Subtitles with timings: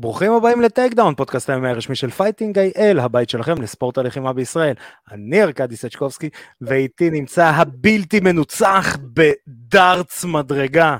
[0.00, 4.74] ברוכים הבאים לטייק דאון, פודקאסט ה-MMA הרשמי של Fighting IL, הבית שלכם לספורט הלחימה בישראל.
[5.12, 6.28] אני ארכדי סצ'קובסקי,
[6.60, 10.96] ואיתי נמצא הבלתי מנוצח בדארטס מדרגה.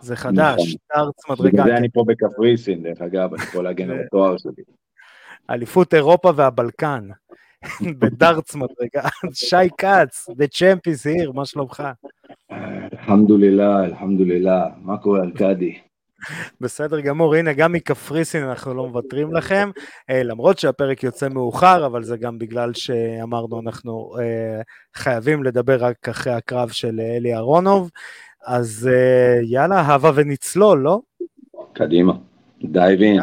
[0.00, 0.74] זה חדש, נכון.
[0.96, 1.50] דארטס מדרגה.
[1.50, 4.64] בגלל זה אני פה בקפריסין, דרך אגב, אני יכול להגן על התואר שלי.
[5.50, 7.08] אליפות אירופה והבלקן.
[8.00, 9.08] בדארטס מדרגה.
[9.32, 11.82] שי כץ, the champ is here, מה שלומך?
[12.52, 14.70] אלחמדולילה, אלחמדולילה.
[14.76, 15.78] מה קורה, ארכדי?
[16.60, 19.70] בסדר גמור, הנה גם מקפריסין אנחנו לא מוותרים לכם,
[20.10, 24.60] אה, למרות שהפרק יוצא מאוחר, אבל זה גם בגלל שאמרנו אנחנו אה,
[24.94, 27.90] חייבים לדבר רק אחרי הקרב של אלי ארונוב,
[28.46, 31.00] אז אה, יאללה, הבה ונצלול, לא?
[31.72, 32.12] קדימה,
[32.64, 33.20] dive in.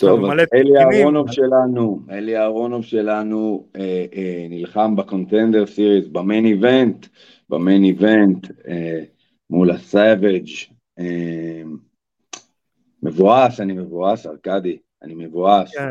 [0.00, 6.46] טוב, אלי ארונוב שלנו, אלי ארונוב שלנו אה, אה, נלחם ב Contender Series, ב main
[6.46, 7.06] event,
[7.48, 9.00] ב main event אה,
[9.50, 10.48] מול הסאביג'
[10.98, 11.62] אה,
[13.04, 15.74] מבואס, אני מבואס, ארכדי, אני מבואס.
[15.74, 15.88] כן.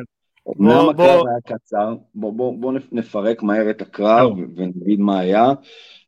[0.60, 5.54] אמנם הקרב היה קצר, בואו בוא, בוא נפרק מהר את הקרב ונגיד מה היה,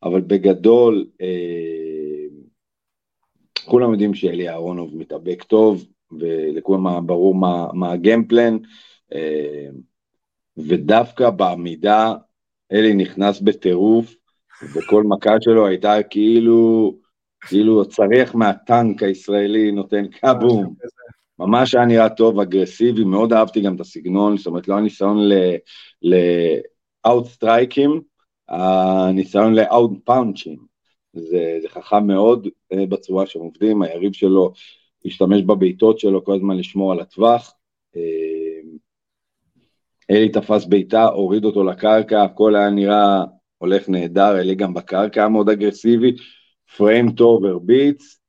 [0.02, 2.26] אבל בגדול, אה,
[3.64, 5.84] כולם יודעים שאלי אהרונוב מתאבק טוב,
[6.18, 8.56] ולכולם ברור מה, מה הגיימפלן,
[9.14, 9.68] אה,
[10.56, 12.14] ודווקא בעמידה
[12.72, 14.14] אלי נכנס בטירוף,
[14.74, 16.94] וכל מכה שלו הייתה כאילו,
[17.40, 20.74] כאילו צריח מהטנק הישראלי נותן קאבום.
[21.38, 25.18] ממש היה נראה טוב, אגרסיבי, מאוד אהבתי גם את הסגנון, זאת אומרת לא הניסיון
[26.02, 28.00] ל-out סטרייקים,
[28.48, 30.56] הניסיון ל-out פאונצ'ים.
[31.12, 34.52] זה, זה חכם מאוד אה, בצורה שהם עובדים, היריב שלו
[35.04, 37.54] השתמש בבעיטות שלו כל הזמן לשמור על הטווח.
[37.96, 38.60] אה,
[40.10, 43.24] אלי תפס בעיטה, הוריד אותו לקרקע, הכל היה נראה
[43.58, 46.16] הולך נהדר, אלי גם בקרקע היה מאוד אגרסיבי,
[46.76, 48.20] פריים טוב, הרביץ,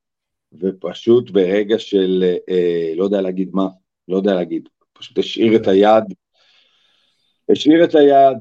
[0.54, 3.67] ופשוט ברגע של, אה, לא יודע להגיד מה,
[4.08, 6.04] לא יודע להגיד, פשוט השאיר את היד,
[7.50, 8.38] השאיר את היד,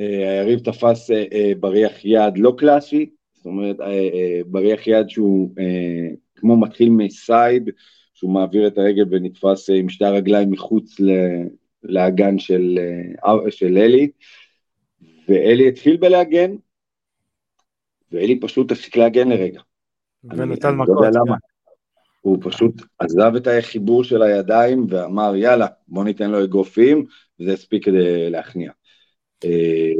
[0.00, 5.08] אה, היריב תפס אה, אה, בריח יד לא קלאסי, זאת אומרת, אה, אה, בריח יד
[5.08, 7.70] שהוא אה, כמו מתחיל מסייד,
[8.14, 11.10] שהוא מעביר את הרגל ונתפס אה, עם שתי הרגליים מחוץ ל,
[11.82, 12.78] לאגן של,
[13.24, 14.10] אה, של אלי,
[15.28, 16.54] ואלי התחיל בלהגן,
[18.12, 19.60] ואלי פשוט הפסיק להגן לרגע.
[20.24, 20.88] ונתן מכות.
[21.00, 21.36] לא יודע למה.
[21.36, 21.50] כן.
[22.20, 27.06] הוא פשוט עזב את החיבור של הידיים ואמר יאללה בוא ניתן לו אגרופים
[27.40, 28.72] וזה הספיק כדי להכניע.
[29.44, 29.92] אה,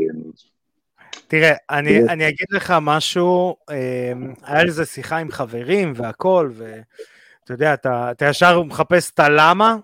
[1.28, 4.12] תראה, אני, אני אגיד לך משהו, אה,
[4.42, 9.76] היה לזה שיחה עם חברים והכל, ואתה יודע, אתה, אתה ישר מחפש את הלמה,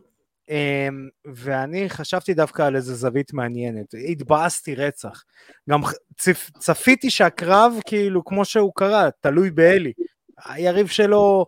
[1.34, 5.24] ואני חשבתי דווקא על איזה זווית מעניינת, התבאסתי רצח.
[5.70, 5.80] גם
[6.18, 9.92] צפ, צפיתי שהקרב, כאילו, כמו שהוא קרה, תלוי באלי.
[10.44, 11.46] היריב שלו,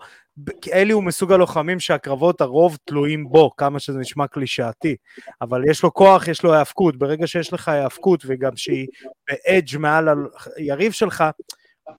[0.73, 4.97] אלי הוא מסוג הלוחמים שהקרבות הרוב תלויים בו, כמה שזה נשמע קלישאתי,
[5.41, 8.87] אבל יש לו כוח, יש לו היאבקות, ברגע שיש לך היאבקות וגם שהיא
[9.29, 10.09] באדג' מעל
[10.57, 11.25] היריב שלך,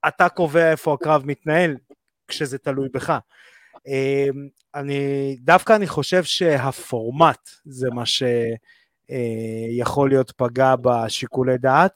[0.08, 1.76] אתה קובע איפה הקרב מתנהל,
[2.28, 3.18] כשזה תלוי בך.
[3.88, 11.94] אמ, אני, דווקא אני חושב שהפורמט זה מה שיכול להיות פגע בשיקולי דעת,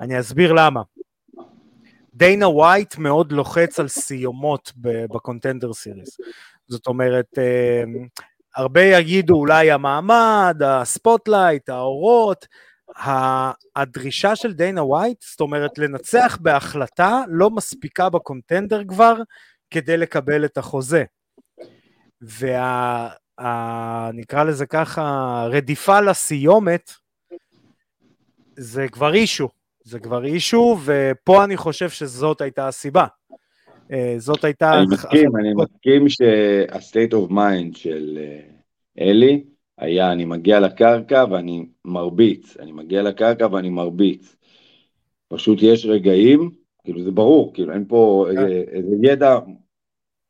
[0.00, 0.82] אני אסביר למה.
[2.14, 6.18] דיינה ווייט מאוד לוחץ על סיומות בקונטנדר סיריס.
[6.68, 7.82] זאת אומרת, אה,
[8.56, 12.46] הרבה יגידו אולי המעמד, ה spotlight, האורות,
[13.76, 19.14] הדרישה של דיינה ווייט, זאת אומרת לנצח בהחלטה, לא מספיקה ב Contender כבר
[19.70, 21.04] כדי לקבל את החוזה.
[23.38, 26.92] ונקרא לזה ככה, רדיפה לסיומת,
[28.56, 29.48] זה כבר אישו.
[29.84, 33.06] זה כבר אישו, ופה אני חושב שזאת הייתה הסיבה.
[33.92, 34.78] אה, זאת הייתה...
[34.78, 38.40] אני מסכים, אני מסכים שה-state of mind של אה,
[38.98, 39.44] אלי
[39.78, 44.36] היה, אני מגיע לקרקע ואני מרביץ, אני מגיע לקרקע ואני מרביץ.
[45.28, 46.50] פשוט יש רגעים,
[46.84, 48.38] כאילו זה ברור, כאילו אין פה כן.
[48.38, 49.38] איזה, איזה ידע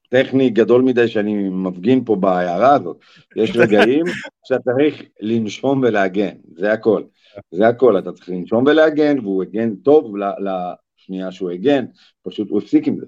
[0.09, 2.97] טכני גדול מדי שאני מפגין פה בהערה הזאת.
[3.37, 4.05] יש רגעים
[4.45, 7.03] שאתה צריך לנשום ולהגן, זה הכל.
[7.51, 11.85] זה הכל, אתה צריך לנשום ולהגן, והוא הגן טוב לשנייה שהוא הגן,
[12.23, 13.07] פשוט הוא הפסיק עם זה.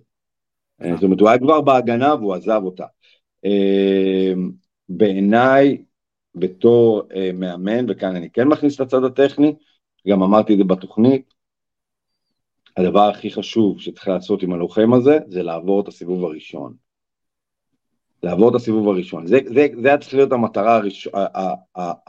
[0.83, 2.87] אה, זאת אומרת, הוא היה כבר בהגנה והוא עזב אותה.
[3.45, 4.33] אה,
[4.89, 5.83] בעיניי,
[6.35, 9.55] בתור אה, מאמן, וכאן אני כן מכניס את הצד הטכני,
[10.09, 11.35] גם אמרתי את זה בתוכנית,
[12.77, 16.86] הדבר הכי חשוב שצריך לעשות עם הלוחם הזה, זה לעבור את הסיבוב הראשון.
[18.27, 19.27] לעבור את הסיבוב הראשון.
[19.27, 21.27] זה, זה, זה היה צריך להיות המטרה הראשונה,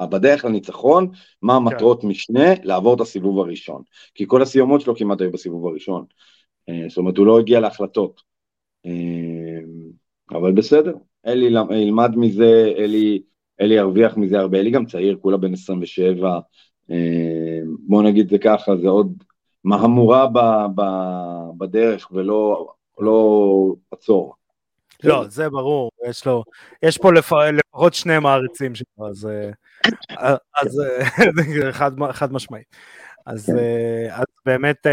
[0.01, 1.07] בדרך לניצחון,
[1.41, 1.57] מה כן.
[1.57, 2.07] המטרות כן.
[2.07, 2.53] משנה?
[2.63, 3.81] לעבור את הסיבוב הראשון.
[4.15, 6.05] כי כל הסיומות שלו כמעט היו בסיבוב הראשון.
[6.69, 8.21] אה, זאת אומרת, הוא לא הגיע להחלטות.
[8.85, 9.59] אה,
[10.31, 10.93] אבל בסדר,
[11.25, 13.21] אלי ילמד מזה, אלי
[13.61, 16.39] אלי ירוויח מזה הרבה, אלי גם צעיר, כולה בן 27,
[17.87, 19.23] בוא נגיד זה ככה, זה עוד
[19.63, 20.39] מהמורה ב,
[20.75, 20.81] ב,
[21.57, 22.67] בדרך ולא
[22.99, 24.36] לא עצור.
[25.03, 26.43] לא, זה ברור, יש לו,
[26.83, 27.31] יש פה לפ...
[27.33, 29.29] לפחות שני מעריצים שלו, אז,
[30.11, 32.75] אה, אז אה, חד, חד משמעית.
[33.25, 33.57] אז, כן.
[33.57, 34.87] אה, אז באמת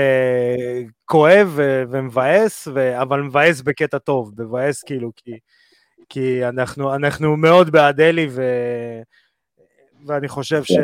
[1.05, 1.59] כואב
[1.91, 2.69] ומבאס.
[3.01, 5.39] אבל מבאס בקטע טוב, מבאס כאילו, כי,
[6.09, 8.43] כי אנחנו, אנחנו מאוד בעד אלי, ו...
[10.07, 10.75] ואני חושב כן.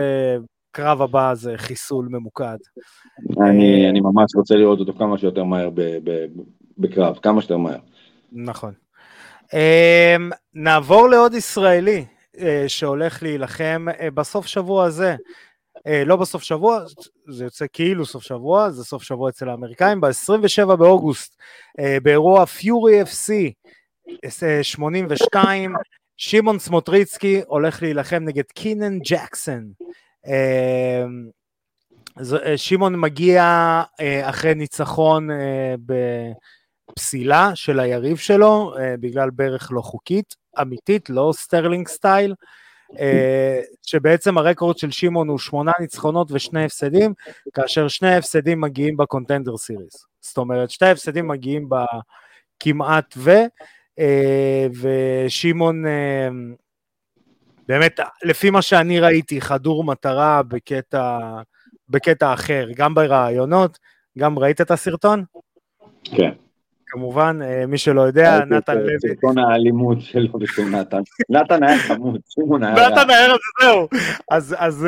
[0.71, 2.57] שקרב הבא זה חיסול ממוקד.
[3.41, 6.27] אני, אני ממש רוצה לראות אותו כמה שיותר מהר ב, ב,
[6.79, 7.79] בקרב, כמה שיותר מהר.
[8.33, 8.73] נכון.
[9.51, 12.05] Um, נעבור לעוד ישראלי
[12.37, 15.17] uh, שהולך להילחם uh, בסוף שבוע הזה.
[15.79, 16.81] Uh, לא בסוף שבוע,
[17.29, 21.37] זה יוצא כאילו סוף שבוע, זה סוף שבוע אצל האמריקאים, ב-27 באוגוסט,
[22.03, 23.33] באירוע פיורי FC
[24.63, 25.75] 82,
[26.17, 29.73] שמעון סמוטריצקי הולך להילחם נגד קינן ג'קסון.
[32.57, 33.83] שמעון מגיע
[34.23, 35.29] אחרי ניצחון
[36.97, 42.35] פסילה של היריב שלו uh, בגלל ברך לא חוקית, אמיתית, לא Sterling style,
[42.91, 42.97] uh,
[43.83, 47.15] שבעצם ה record של שמעון הוא שמונה ניצחונות ושני הפסדים,
[47.55, 50.07] כאשר שני ההפסדים מגיעים ב Contender Series.
[50.21, 53.31] זאת אומרת, שתי ההפסדים מגיעים בכמעט ו,
[54.01, 54.03] uh,
[54.81, 55.85] ושמעון
[57.69, 61.19] באמת, לפי מה שאני ראיתי, חדור מטרה בקטע,
[61.89, 63.79] בקטע אחר, גם בראיונות,
[64.19, 65.25] גם ראית את הסרטון?
[66.05, 66.31] כן.
[66.91, 68.99] כמובן, אה, מי שלא יודע, נתן לוי.
[68.99, 71.01] סרטון האלימות שלו ושל נתן.
[71.29, 72.75] נתן היה חמוד, שמעון היה...
[72.75, 73.89] נתן היה, זהו.
[74.59, 74.87] אז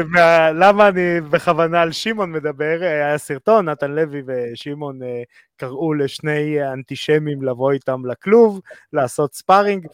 [0.54, 2.78] למה אני בכוונה על שמעון מדבר?
[2.80, 5.22] היה סרטון, נתן לוי ושמעון אה,
[5.56, 8.60] קראו לשני אנטישמים לבוא איתם לכלוב,
[8.92, 9.86] לעשות ספארינג.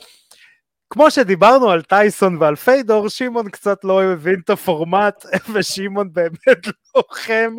[0.90, 5.24] כמו שדיברנו על טייסון ועל פיידור, שמעון קצת לא הבין את הפורמט,
[5.54, 7.56] ושמעון באמת לוחם,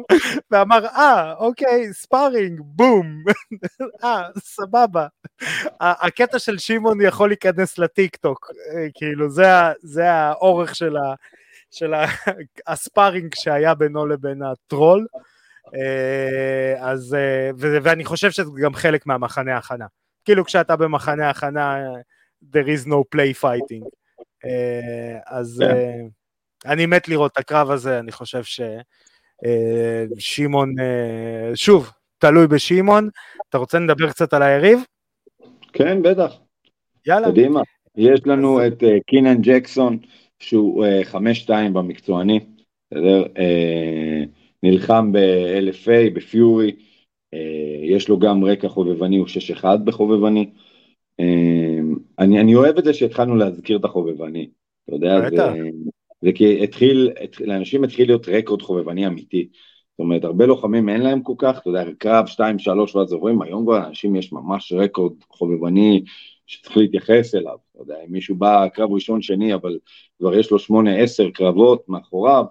[0.52, 3.24] ואמר, אה, אוקיי, sparring, בום,
[4.04, 5.08] אה, סבבה.
[5.80, 9.48] הקטע של שמעון יכול להיכנס לטיק טוק, אה, כאילו, זה,
[9.82, 11.14] זה האורך של, ה,
[11.72, 12.06] של ה,
[12.68, 15.06] ה sparring שהיה בינו לבין הטרול.
[15.76, 19.86] אה, אז, אה, ואני חושב שזה גם חלק מהמחנה הכנה.
[20.26, 21.78] כאילו כשאתה במחנה הכנה,
[22.42, 23.84] there is no play fighting.
[24.46, 25.66] Uh, אז yeah.
[25.66, 26.06] כן.
[26.06, 28.44] uh, אני מת לראות את הקרב הזה, אני חושב
[30.18, 30.82] ששמעון, uh,
[31.54, 33.10] uh, שוב, תלוי בשמעון.
[33.50, 34.80] אתה רוצה לדבר קצת על היריב?
[35.74, 36.34] כן, בטח.
[37.08, 37.32] יאללה.
[37.32, 37.62] קדימה.
[37.98, 38.68] יש לנו אז...
[38.72, 39.98] את uh, קינן ג'קסון,
[40.40, 40.90] שהוא uh,
[41.48, 42.40] 5-2 במקצועני,
[42.92, 43.24] בסדר?
[43.24, 44.28] Uh,
[44.64, 46.72] נלחם ב-LFA, בפיורי,
[47.36, 47.38] uh,
[47.84, 49.28] יש לו גם רקע חובבני, הוא
[49.62, 50.50] 6-1 בחובבני.
[52.20, 54.50] אני, אני אוהב את זה שהתחלנו להזכיר את החובבני,
[54.86, 55.36] אתה יודע, זה,
[56.22, 59.50] זה כי התחיל, לאנשים התחיל להיות רקורד חובבני אמיתי,
[59.92, 63.64] זאת אומרת, הרבה לוחמים אין להם כל כך, אתה יודע, קרב 2-3 ואז עוברים, היום
[63.64, 66.04] כבר לאנשים יש ממש רקורד חובבני
[66.48, 69.78] שצריך להתייחס אליו, אתה יודע, אם מישהו בא קרב ראשון שני, אבל
[70.20, 70.62] כבר יש לו 8-10
[71.34, 72.46] קרבות מאחוריו,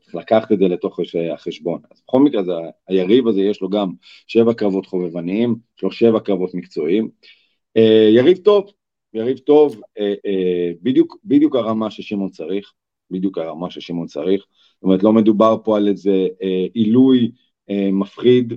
[0.00, 1.00] צריך לקחת את זה לתוך
[1.34, 1.80] החשבון.
[1.90, 2.52] אז בכל מקרה, זה,
[2.88, 3.92] היריב הזה יש לו גם
[4.26, 7.08] שבע קרבות חובבניים, יש לו שבע קרבות מקצועיים,
[7.76, 8.70] אה, יריב טוב,
[9.14, 12.72] יריב טוב, אה, אה, בדיוק, בדיוק הרמה ששמעון צריך,
[13.10, 14.44] בדיוק הרמה ששמעון צריך,
[14.74, 16.26] זאת אומרת לא מדובר פה על איזה
[16.74, 17.30] עילוי
[17.92, 18.52] מפחיד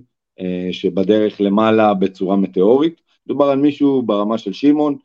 [0.72, 4.98] שבדרך למעלה בצורה מטאורית, מדובר על מישהו ברמה של שמעון,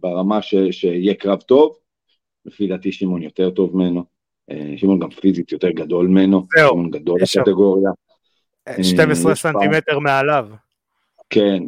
[0.00, 1.76] ברמה ש, שיהיה קרב טוב,
[2.46, 4.04] לפי דעתי שמעון יותר טוב ממנו,
[4.76, 7.90] שמעון גם פיזית יותר גדול ממנו, שמעון גדול בקטגוריה.
[8.82, 10.48] 12 סנטימטר מעליו.
[11.30, 11.62] כן,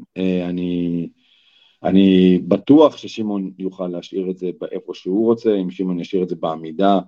[0.48, 1.08] אני...
[1.84, 6.36] אני בטוח ששמעון יוכל להשאיר את זה באיפה שהוא רוצה, אם שמעון ישאיר את זה
[6.36, 6.98] בעמידה.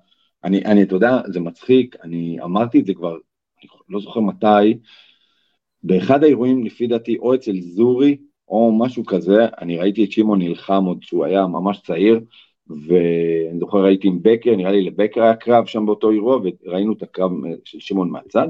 [0.45, 4.78] אני, אני, אתה יודע, זה מצחיק, אני אמרתי את זה כבר, אני לא זוכר מתי,
[5.83, 8.16] באחד האירועים לפי דעתי, או אצל זורי,
[8.49, 12.21] או משהו כזה, אני ראיתי את שמעון נלחם עוד שהוא היה ממש צעיר,
[12.68, 17.02] ואני זוכר ראיתי עם בקר, נראה לי לבקר היה קרב שם באותו אירוע, וראינו את
[17.02, 17.30] הקרב
[17.64, 18.49] של שמעון מהצד,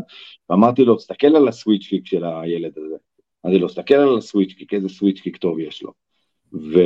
[0.50, 2.96] ואמרתי לו, תסתכל על הסוויץ' קיק של הילד הזה.
[3.46, 6.05] אמרתי לו, תסתכל על הסוויץ' קיק, איזה סוויץ' קיק טוב יש לו.
[6.56, 6.78] ו...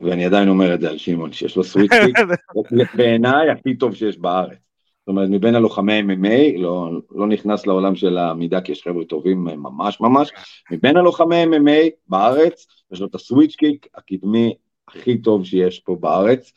[0.00, 2.16] ואני עדיין אומר את זה על שמעון, שיש לו סוויצ'פיק,
[2.96, 4.58] בעיניי הכי טוב שיש בארץ.
[5.00, 9.44] זאת אומרת, מבין הלוחמי MMA, לא, לא נכנס לעולם של העמידה, כי יש חבר'ה טובים
[9.44, 10.30] ממש ממש,
[10.70, 14.54] מבין הלוחמי MMA בארץ, יש לו את הסוויץ' קיק הקדמי
[14.88, 16.52] הכי טוב שיש פה בארץ.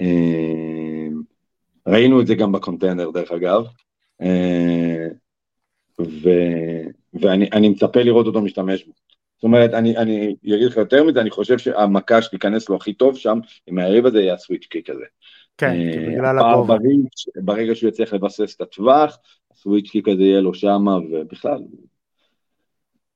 [0.00, 1.08] אה,
[1.86, 3.64] ראינו את זה גם בקונטיינר דרך אגב,
[4.22, 5.06] אה,
[6.00, 6.30] ו,
[7.14, 8.92] ואני מצפה לראות אותו משתמש בו.
[9.42, 13.16] זאת אומרת, אני, אני אגיד לך יותר מזה, אני חושב שהמכה שתיכנס לו הכי טוב
[13.16, 15.04] שם, עם היריב הזה, יהיה הסוויץ' קיק הזה.
[15.58, 15.76] כן,
[16.12, 16.76] בגלל הגובה.
[17.36, 19.18] ברגע, שהוא יצליח לבסס את הטווח,
[19.52, 21.58] הסוויץ' קיק הזה יהיה לו שמה, ובכלל,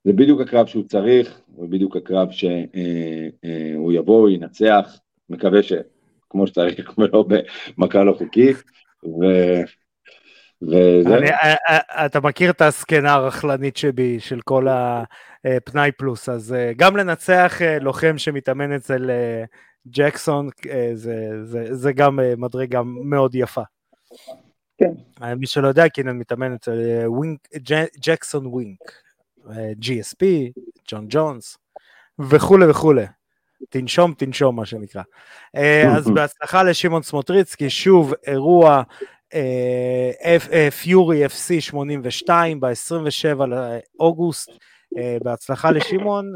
[0.05, 4.99] זה בדיוק הקרב שהוא צריך, ובדיוק הקרב שהוא יבוא, הוא ינצח,
[5.31, 7.25] מקווה שכמו שצריך, ולא
[7.79, 8.57] במכה לא חוקית,
[9.05, 9.25] ו...
[10.63, 11.15] וזהו.
[12.07, 14.67] אתה מכיר את הסקנה הרכלנית שבי, של כל
[15.45, 19.11] הפנאי פלוס, אז גם לנצח לוחם שמתאמן אצל
[19.89, 20.49] ג'קסון,
[20.95, 23.63] זה, זה, זה גם מדרגה מאוד יפה.
[24.79, 24.93] כן.
[25.37, 27.49] מי שלא יודע, קינן מתאמן אצל ווינק,
[28.07, 28.79] ג'קסון ווינק,
[29.81, 30.25] GSP,
[30.91, 31.59] ג'ון ג'ונס,
[32.19, 33.07] וכולי וכולי.
[33.71, 35.03] תנשום, תנשום, מה שנקרא.
[35.97, 38.83] אז בהצלחה לשמעון סמוטריצקי, שוב אירוע
[40.83, 44.51] Fury FC 82 ב-27 לאוגוסט,
[45.23, 46.33] בהצלחה לשמעון,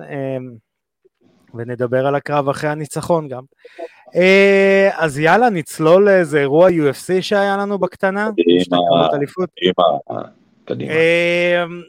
[1.55, 3.43] ונדבר על הקרב אחרי הניצחון גם.
[4.93, 8.31] אז יאללה, נצלול לאיזה אירוע UFC שהיה לנו בקטנה,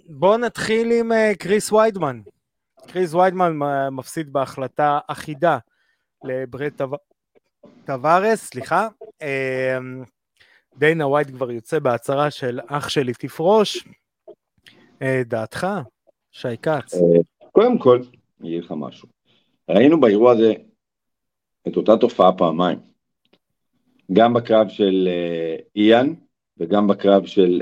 [0.10, 2.22] בואו נתחיל עם קריס ויידמן.
[2.88, 3.58] קריס ויידמן
[3.91, 5.58] מפסיד בהחלטה אחידה
[6.24, 6.72] לברד
[7.86, 8.88] טווארס, סליחה.
[10.77, 13.87] דיינה ווייט כבר יוצא בהצהרה של אח שלי תפרוש.
[15.25, 15.67] דעתך,
[16.31, 16.95] שי כץ.
[17.51, 18.01] קודם כל,
[18.41, 19.09] אגיד לך משהו.
[19.69, 20.53] ראינו באירוע הזה
[21.67, 22.79] את אותה תופעה פעמיים.
[24.13, 25.09] גם בקרב של
[25.75, 26.13] איאן
[26.57, 27.61] וגם בקרב של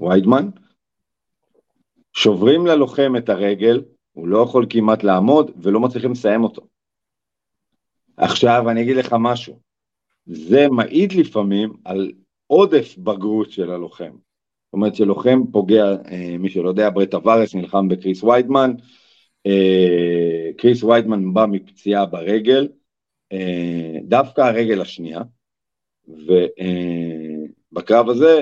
[0.00, 0.48] ויידמן.
[2.12, 6.62] שוברים ללוחם את הרגל, הוא לא יכול כמעט לעמוד ולא מצליחים לסיים אותו.
[8.16, 9.60] עכשיו אני אגיד לך משהו,
[10.26, 12.12] זה מעיד לפעמים על
[12.46, 14.10] עודף בגרות של הלוחם.
[14.10, 18.72] זאת אומרת שלוחם פוגע, אה, מי שלא יודע, ברט אברס נלחם בקריס ויידמן,
[19.46, 22.68] אה, קריס ויידמן בא מפציעה ברגל,
[23.32, 25.20] אה, דווקא הרגל השנייה,
[27.72, 28.40] ובקרב הזה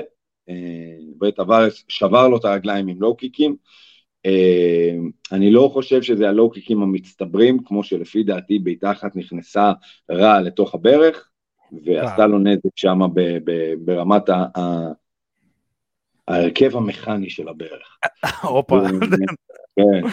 [1.17, 3.55] ברט אברס שבר לו את הרגליים עם לואו קיקים,
[5.31, 9.71] אני לא חושב שזה הלואו קיקים המצטברים, כמו שלפי דעתי בעיטה אחת נכנסה
[10.11, 11.29] רע לתוך הברך,
[11.85, 12.99] ועשתה לו נזק שם
[13.85, 14.23] ברמת
[16.27, 17.97] ההרכב המכני של הברך.
[18.43, 18.81] הופה.
[19.75, 20.07] כן.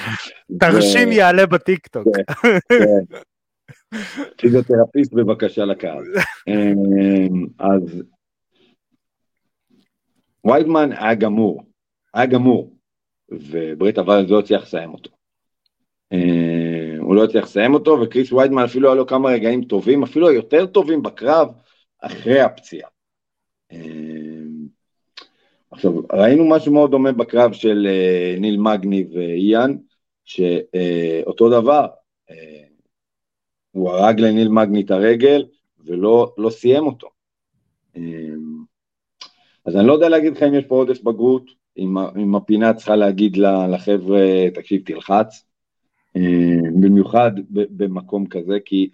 [0.60, 2.06] תרשים יעלה בטיקטוק.
[2.68, 3.16] כן.
[4.36, 6.04] פיזיותרפיסט בבקשה לקהל.
[6.48, 8.02] אמ, אז
[10.44, 11.64] ויידמן היה גמור,
[12.14, 12.76] היה גמור,
[13.30, 15.10] וברית אבל לא הצליח לסיים אותו.
[17.10, 20.66] הוא לא הצליח לסיים אותו, וקריס ויידמן אפילו היה לו כמה רגעים טובים, אפילו יותר
[20.66, 21.48] טובים בקרב,
[22.00, 22.88] אחרי הפציעה.
[23.72, 24.66] אמ,
[25.70, 29.76] עכשיו, ראינו משהו מאוד דומה בקרב של אה, ניל מגני ואיאן,
[30.24, 31.86] שאותו דבר,
[32.30, 32.64] אה,
[33.70, 35.44] הוא הרג לניל מגני את הרגל
[35.84, 37.08] ולא לא סיים אותו.
[39.64, 42.96] אז אני לא יודע להגיד לך אם יש פה עודף בגרות, אם, אם הפינה צריכה
[42.96, 43.36] להגיד
[43.72, 44.20] לחבר'ה,
[44.54, 45.49] תקשיב, תלחץ,
[46.80, 48.90] במיוחד במקום כזה, כי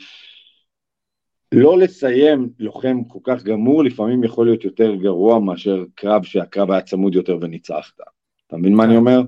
[1.52, 6.80] לא לסיים לוחם כל כך גמור, לפעמים יכול להיות יותר גרוע מאשר קרב שהקרב היה
[6.80, 8.00] צמוד יותר וניצחת.
[8.46, 9.22] אתה מבין מה אני אומר?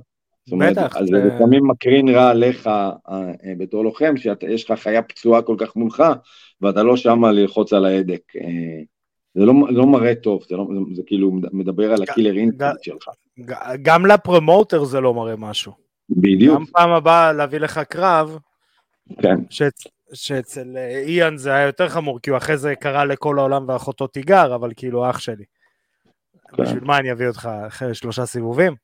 [0.44, 0.96] זאת אומרת, בטח.
[0.96, 5.56] אז זה לפעמים מקרין רע עליך אה, אה, בתור לוחם, שיש לך חיה פצועה כל
[5.58, 6.02] כך מולך,
[6.60, 8.22] ואתה לא שם ללחוץ על ההדק.
[8.36, 8.82] אה,
[9.34, 13.08] זה לא, לא מראה טוב, זה, לא, זה, זה כאילו מדבר על הקילר אינטרנט שלך.
[13.82, 15.87] גם לפרומוטר זה לא מראה משהו.
[16.10, 16.58] בדיוק.
[16.58, 18.38] גם פעם הבאה להביא לך קרב,
[19.22, 19.36] כן.
[20.12, 24.06] שאצל אה, איאן זה היה יותר חמור, כי הוא אחרי זה קרא לכל העולם ואחותו
[24.06, 25.44] תיגר, אבל כאילו אח שלי.
[26.56, 26.62] כן.
[26.62, 28.74] בשביל מה אני אביא אותך אחרי שלושה סיבובים?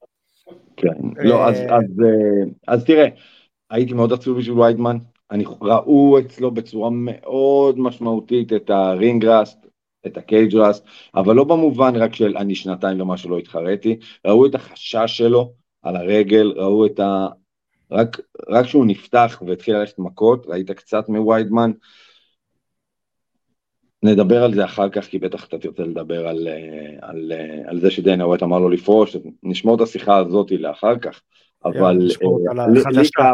[0.76, 3.08] כן, לא, אז, אה, אז, אה, אז תראה,
[3.70, 4.96] הייתי מאוד עצוב בשביל ויידמן,
[5.30, 9.66] אני, ראו אצלו בצורה מאוד משמעותית את הרינג ראסט,
[10.06, 14.54] את הקייג' ראסט, אבל לא במובן רק של אני שנתיים ומשהו לא התחרתי, ראו את
[14.54, 15.52] החשש שלו
[15.84, 17.26] על הרגל, ראו את ה...
[17.90, 21.70] רק, רק כשהוא נפתח והתחיל ללכת מכות, ראית קצת מוויידמן.
[24.02, 27.80] נדבר על זה אחר כך, כי בטח אתה תרצה לדבר על, אה, על, אה, על
[27.80, 31.22] זה שדיינה ווייט אמר לו לפרוש, נשמור את השיחה הזאת לאחר כך,
[31.64, 32.08] אבל
[33.18, 33.32] אה,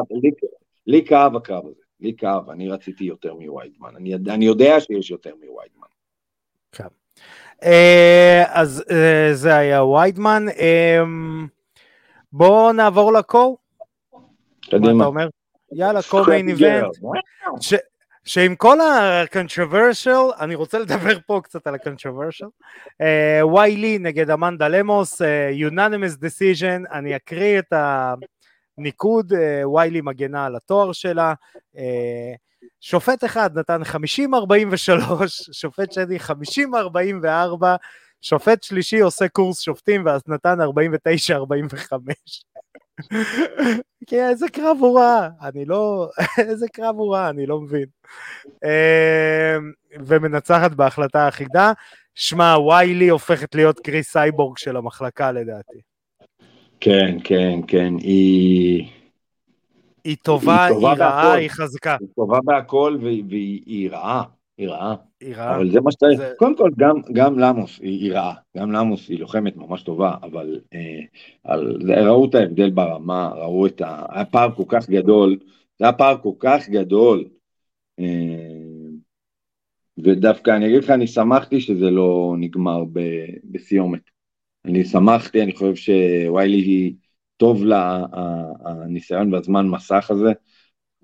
[0.86, 5.34] לי כאב הקרב הזה, לי כאב, אני רציתי יותר מוויידמן, אני, אני יודע שיש יותר
[5.34, 5.86] מוויידמן.
[6.72, 6.84] כן.
[8.48, 8.84] אז
[9.32, 10.46] זה היה ויידמן,
[12.32, 13.58] בואו נעבור לקור.
[14.70, 14.92] קדימה.
[14.92, 15.28] מה אתה אומר?
[15.72, 16.96] יאללה, כל מיין איבנט.
[18.24, 22.48] שעם כל ה-controversial, אני רוצה לדבר פה קצת על ה-controversial.
[23.42, 25.24] וואי לי נגד אמנדה למוס, uh,
[25.70, 27.72] unanimous decision, אני אקריא את
[28.78, 29.32] ניקוד,
[29.74, 31.34] ויילי מגנה על התואר שלה,
[32.80, 33.88] שופט אחד נתן 50-43,
[35.52, 37.64] שופט שני 50-44,
[38.22, 40.64] שופט שלישי עושה קורס שופטים ואז נתן 49-45.
[44.08, 46.08] כן, איזה קרב הוא רע, אני לא,
[46.48, 47.86] איזה קרב הוא רע, אני לא מבין.
[48.64, 49.72] אמ,
[50.06, 51.72] ומנצחת בהחלטה אחידה.
[52.14, 55.78] שמע, ויילי הופכת להיות קריס סייבורג של המחלקה לדעתי.
[56.80, 58.88] כן, כן, כן, היא...
[60.04, 61.96] היא טובה, היא, טובה היא רעה, היא חזקה.
[62.00, 64.24] היא טובה בהכל והיא רעה,
[64.60, 64.94] היא רעה.
[65.20, 65.56] היא רעה.
[65.56, 66.18] אבל זה מה שצריך.
[66.18, 66.32] זה...
[66.38, 68.34] קודם כל, גם, גם למוס היא, היא רעה.
[68.56, 71.00] גם למוס היא לוחמת ממש טובה, אבל אה,
[71.44, 74.06] על, ראו את ההבדל ברמה, ראו את ה...
[74.08, 75.38] היה פער כל כך גדול,
[75.78, 77.24] זה היה פער כל כך גדול.
[78.00, 78.06] אה,
[80.04, 83.00] ודווקא אני אגיד לך, אני שמחתי שזה לא נגמר ב,
[83.44, 84.10] בסיומת.
[84.64, 86.94] אני שמחתי, אני חושב שוויילי היא...
[87.40, 88.06] טוב לה
[88.64, 90.32] הניסיון והזמן מסך הזה.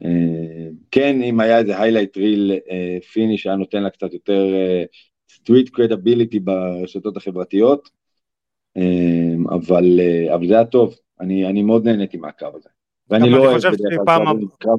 [0.04, 2.70] אה, כן, אם היה איזה highlight reel
[3.12, 4.84] פיניש, היה נותן לה קצת יותר אה,
[5.32, 7.90] street credibility ברשתות החברתיות,
[8.76, 10.00] אה, אבל,
[10.34, 12.68] אבל זה היה טוב, אני, אני מאוד נהניתי מהקרב הזה.
[13.10, 14.78] ואני לא אוהב בדרך כלל קרב,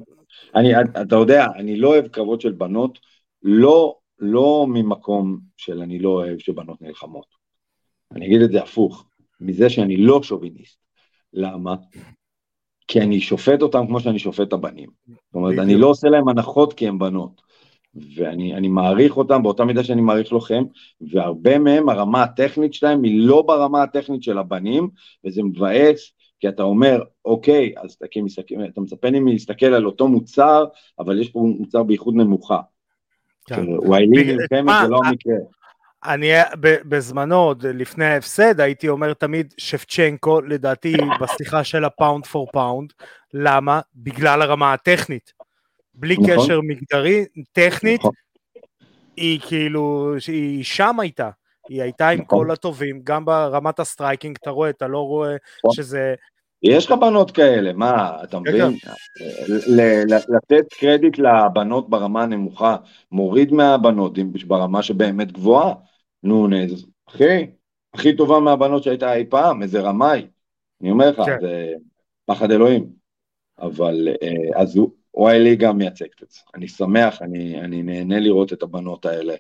[0.56, 3.00] אני, אתה יודע, אני לא אוהב קרבות של בנות,
[3.44, 7.26] לא, לא ממקום של אני לא אוהב שבנות נלחמות.
[8.12, 9.06] אני אגיד את זה הפוך,
[9.42, 10.80] מזה שאני לא שוביניסט.
[11.34, 11.76] למה?
[12.88, 14.90] כי אני שופט אותם כמו שאני שופט את הבנים.
[15.08, 17.42] זאת אומרת, אני לא עושה להם הנחות כי הם בנות.
[18.16, 20.64] ואני מעריך אותם באותה מידה שאני מעריך לוחם,
[21.02, 24.90] והרבה מהם, הרמה הטכנית שלהם היא לא ברמה הטכנית של הבנים,
[25.26, 30.08] וזה מבאס, כי אתה אומר, אוקיי, אז אתה, מסתכל, אתה מצפה לי להסתכל על אותו
[30.08, 30.66] מוצר,
[31.00, 32.60] אבל יש פה מוצר באיכות נמוכה.
[33.46, 33.66] כן.
[33.68, 35.36] וואילי נלחמת זה לא המקרה.
[36.08, 42.48] אני בזמנו, עוד לפני ההפסד, הייתי אומר תמיד שבצ'נקו, לדעתי בשיחה של ה pound for
[42.52, 42.94] pound,
[43.34, 43.80] למה?
[43.96, 45.34] בגלל הרמה הטכנית.
[45.96, 46.36] בלי נכון.
[46.36, 48.12] קשר מגדרי, טכנית, נכון.
[49.18, 51.30] היא כאילו, היא שם הייתה.
[51.70, 52.40] היא הייתה עם נכון.
[52.40, 55.76] כל הטובים, גם ברמת ה striking, אתה רואה, אתה לא רואה נכון.
[55.76, 56.16] שזה...
[56.64, 58.78] יש לך בנות כאלה, מה, אתה מבין?
[60.30, 62.76] לתת קרדיט לבנות ברמה הנמוכה,
[63.12, 65.74] מוריד מהבנות ברמה שבאמת גבוהה.
[66.28, 67.48] נונז, אחי,
[67.94, 70.28] הכי טובה מהבנות שהייתה אי פעם, איזה רמאי.
[70.82, 71.38] אני אומר לך, כן.
[71.42, 71.74] זה
[72.26, 72.98] פחד אלוהים.
[73.60, 74.80] אבל אה, אז
[75.16, 76.40] ויילי גם מייצג את זה.
[76.56, 79.36] אני שמח, אני, אני נהנה לראות את הבנות האלה.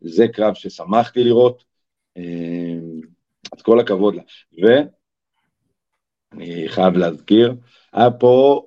[0.00, 1.64] זה קרב ששמחתי לראות,
[2.16, 2.22] אה,
[3.56, 4.22] אז כל הכבוד לה.
[6.32, 7.54] ואני חייב להזכיר,
[7.92, 8.66] היה פה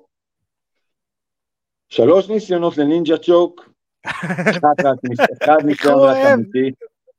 [1.88, 3.70] שלוש ניסיונות לנינג'ה צ'וק,
[5.42, 6.70] אחד ניסיון רק אמיתי.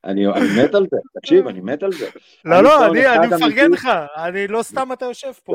[0.05, 0.25] אני
[0.63, 2.09] מת על זה, תקשיב, אני מת על זה.
[2.45, 5.53] לא, לא, אני מפרגן לך, אני לא סתם אתה יושב פה.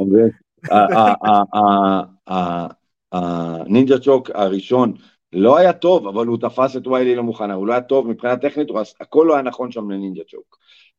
[3.12, 4.92] הנינג'ה צ'וק הראשון
[5.32, 8.36] לא היה טוב, אבל הוא תפס את ויילי לא מוכנה, הוא לא היה טוב מבחינה
[8.36, 8.68] טכנית,
[9.00, 10.58] הכל לא היה נכון שם לנינג'ה צ'וק,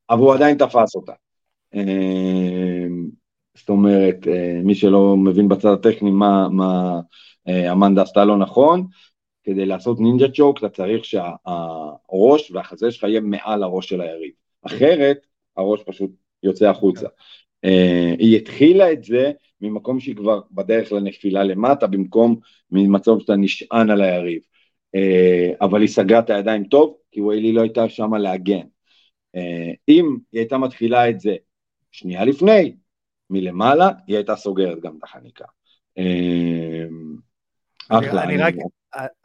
[0.10, 1.14] אבל הוא עדיין תפס אותה.
[1.74, 3.08] אמ,
[3.58, 7.00] זאת אומרת, אה, מי שלא מבין בצד הטכני מה
[7.48, 8.88] אה, אמנדה עשתה לא נכון,
[9.44, 15.26] כדי לעשות נינג'ה צ'וק אתה צריך שהראש והחזה שלך יהיה מעל הראש של היריב, אחרת
[15.58, 16.12] הראש פשוט
[16.44, 17.08] יוצא החוצה.
[17.66, 22.36] אה, היא התחילה את זה ממקום שהיא כבר בדרך לנפילה למטה, במקום
[22.72, 24.42] ממצב שאתה נשען על היריב.
[24.96, 28.66] אה, אבל היא סגרה את הידיים טוב, כי ויילי לא הייתה שמה להגן.
[29.36, 31.36] אה, אם היא הייתה מתחילה את זה
[31.92, 32.76] שנייה לפני,
[33.30, 35.46] מלמעלה, היא הייתה סוגרת גם את החניקה.
[37.90, 38.24] אחלה.
[38.24, 38.54] אני, רק,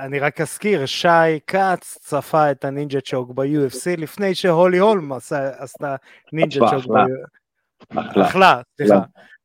[0.00, 1.08] אני רק אזכיר, שי
[1.46, 5.12] כץ צפה את הנינג'ה צ'וק ב-UFC לפני שהולי הולם
[5.58, 5.96] עשתה
[6.32, 8.20] נינג'ה צ'וק ב-UFC.
[8.20, 9.00] אחלה, סליחה.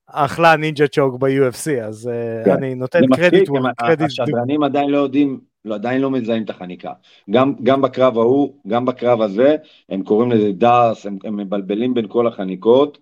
[0.08, 2.52] אחלה נינג'ה צ'וק ב-UFC, אז אה, כן.
[2.52, 3.50] אני נותן קרדיט.
[4.02, 6.94] השדרנים עדיין לא יודעים, לא, עדיין לא מזהים את החניקה.
[7.30, 9.56] גם, גם בקרב ההוא, גם בקרב הזה,
[9.90, 12.98] הם קוראים לזה דארס, הם, הם מבלבלים בין כל החניקות.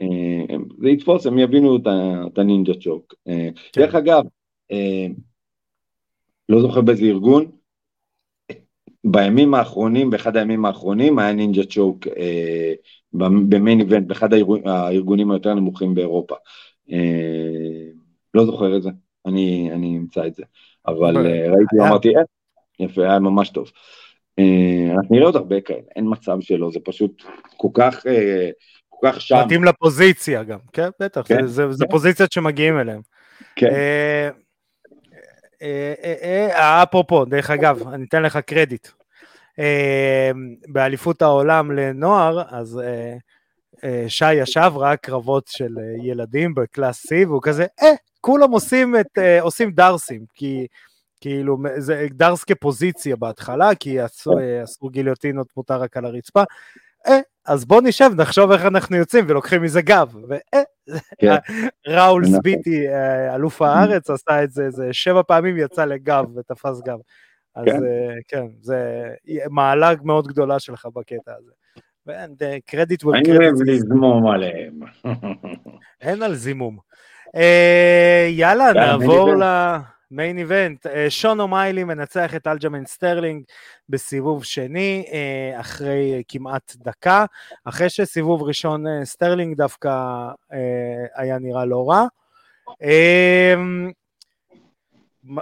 [0.00, 1.76] אה, זה יתפוס, הם יבינו
[2.26, 3.14] את הנינג'ה צ'וק.
[3.28, 3.80] אה, כן.
[3.80, 4.24] דרך אגב,
[6.48, 7.50] לא זוכר באיזה ארגון,
[9.04, 12.72] בימים האחרונים, באחד הימים האחרונים היה נינג'ה צ'וק אה,
[13.48, 16.34] במיין איבנט, באחד הארגונים, הארגונים היותר נמוכים באירופה.
[16.92, 17.88] אה,
[18.34, 18.90] לא זוכר את זה,
[19.26, 20.42] אני, אני אמצא את זה,
[20.86, 22.22] אבל אה, ראיתי, אמרתי, אה,
[22.80, 23.70] יפה, היה ממש טוב.
[24.38, 27.22] אה, אנחנו נראה עוד הרבה כאלה, אין מצב שלא, זה פשוט
[27.56, 28.50] כל כך, אה,
[28.88, 29.42] כל כך שם.
[29.46, 31.72] מתאים לפוזיציה גם, כן, בטח, כן, זה, זה, כן.
[31.72, 33.00] זה פוזיציות שמגיעים אליהן.
[33.56, 33.66] כן.
[33.66, 34.30] אה,
[36.52, 38.88] אפרופו, דרך אגב, אני אתן לך קרדיט.
[40.68, 42.80] באליפות העולם לנוער, אז
[44.08, 49.40] שי ישב, ראה קרבות של ילדים בקלאס C, והוא כזה, אה, כולם עושים, את, אה,
[49.42, 50.66] עושים דרסים, כי
[51.20, 56.42] כאילו, זה דרס כפוזיציה בהתחלה, כי עשו, עשו גיליוטינות מותר רק על הרצפה.
[57.06, 60.16] אה, אז בוא נשב, נחשוב איך אנחנו יוצאים ולוקחים מזה גב.
[60.28, 60.62] ואה,
[61.18, 61.34] כן.
[61.96, 62.40] ראול נכון.
[62.40, 62.84] סביטי,
[63.34, 66.98] אלוף הארץ, עשה את זה, זה שבע פעמים יצא לגב ותפס גב.
[67.54, 67.80] אז כן,
[68.28, 69.08] כן זה
[69.50, 71.50] מעלה מאוד גדולה שלך בקטע הזה.
[72.66, 73.28] קרדיט וקרדיט.
[73.28, 74.80] אני אוהב לזמום עליהם.
[76.00, 76.78] אין על זימום.
[77.36, 79.34] אה, יאללה, נעבור
[80.10, 80.86] ל main event.
[80.86, 83.44] אה, שון אומיילי מנצח את אלג'מן סטרלינג
[83.88, 87.24] בסיבוב שני, אה, אחרי כמעט דקה,
[87.64, 89.90] אחרי שסיבוב ראשון סטרלינג דווקא
[91.14, 92.06] היה נראה לא רע.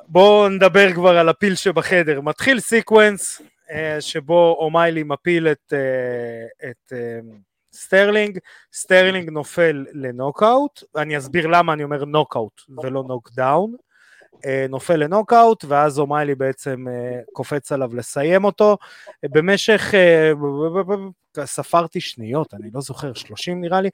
[0.09, 2.21] בואו נדבר כבר על הפיל שבחדר.
[2.21, 7.19] מתחיל sequence, אה, שבו אומיילי מפיל את, אה, את אה,
[7.73, 8.39] סטרלינג,
[8.73, 13.75] סטרלינג נופל לנוקאוט, אני אסביר למה אני אומר נוקאוט ולא knockdown,
[14.69, 16.85] נופל לנוקאוט ואז אומיילי בעצם
[17.33, 18.79] קופץ עליו לסיים אותו
[19.25, 19.95] במשך,
[21.45, 23.91] ספרתי שניות, אני לא זוכר, 30 נראה לי,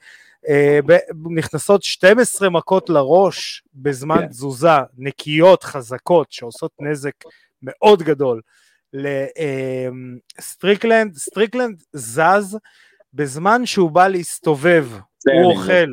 [1.31, 4.19] נכנסות 12 מכות לראש בזמן.
[4.19, 4.27] כן.
[4.27, 7.15] תזוזה, נקיות, חזקות, שעושות נזק
[7.63, 8.41] מאוד גדול.
[10.39, 12.59] לסטריקלנד, סטריקלנד זז
[13.15, 14.87] בזמן שהוא בא להסתובב.
[15.33, 15.87] הוא אוכל,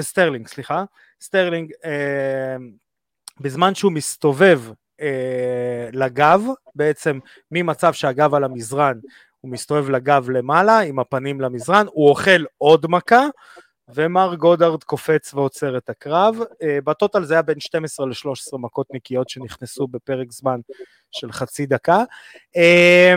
[0.00, 0.84] סטרלינג, סליחה,
[1.20, 2.56] סטרלינג, אה,
[3.40, 4.60] בזמן שהוא מסתובב
[5.00, 6.40] אה, לגב,
[6.74, 7.18] בעצם
[7.50, 8.98] ממצב שהגב על המזרן,
[9.40, 13.26] הוא מסתובב לגב למעלה עם הפנים למזרן, הוא אוכל עוד מכה,
[13.88, 16.36] ומארק גודארד קופץ ועוצר את הקרב.
[16.62, 20.60] אה, בטוטל זה היה בין 12 ל-13 מכות נקיות שנכנסו בפרק זמן
[21.10, 22.04] של חצי דקה.
[22.56, 23.14] אה,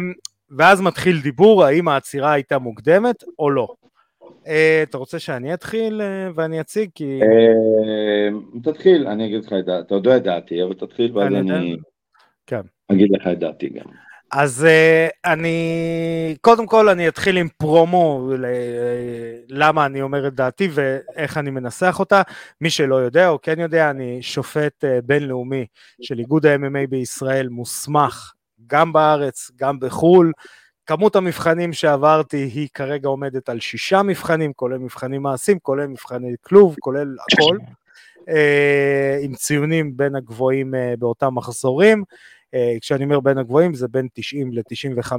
[0.58, 3.68] ואז מתחיל דיבור האם העצירה הייתה מוקדמת או לא.
[4.48, 6.02] אה, אתה רוצה שאני אתחיל
[6.36, 6.90] ואני אציג?
[6.96, 7.20] כי...
[8.64, 11.78] תתחיל, אני אגיד לך את דעתי, אתה יודע את דעתי, אבל תתחיל ואז אני
[12.48, 12.62] כן.
[12.92, 13.86] אגיד לך את דעתי גם.
[14.32, 14.68] אז
[15.26, 18.30] אני, קודם כל אני אתחיל עם פרומו
[19.50, 22.22] למה אני אומר את דעתי ואיך אני מנסח אותה.
[22.62, 25.66] מי שלא יודע או כן יודע, אני שופט בינלאומי
[26.02, 28.34] של איגוד ה-MMA בישראל, מוסמך
[28.68, 30.32] גם בארץ, גם בחו"ל.
[30.88, 36.76] כמות המבחנים שעברתי היא כרגע עומדת על שישה מבחנים, כולל מבחנים מעשיים, כולל מבחני כלוב,
[36.80, 37.58] כולל הכל,
[38.20, 38.32] uh,
[39.22, 42.04] עם ציונים בין הגבוהים uh, באותם מחזורים.
[42.54, 45.12] אה, כשאני אומר בין הגבוהים זה בין 90 ל-95.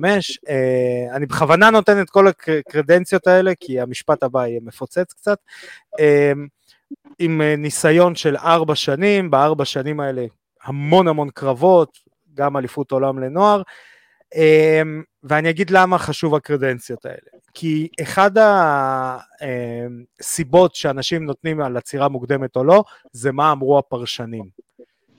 [0.48, 5.38] אה, אני בכוונה נותן את כל הקרדנציות האלה כי המשפט הבא יהיה מפוצץ קצת.
[6.00, 6.32] אה,
[7.18, 10.26] עם ניסיון של ארבע שנים, בארבע שנים האלה
[10.64, 11.98] המון המון קרבות,
[12.34, 13.62] גם אליפות עולם לנוער,
[15.22, 17.40] ואני אגיד למה חשוב הקרדנציות האלה.
[17.54, 18.30] כי אחד
[20.20, 24.44] הסיבות שאנשים נותנים על עצירה מוקדמת או לא, זה מה אמרו הפרשנים.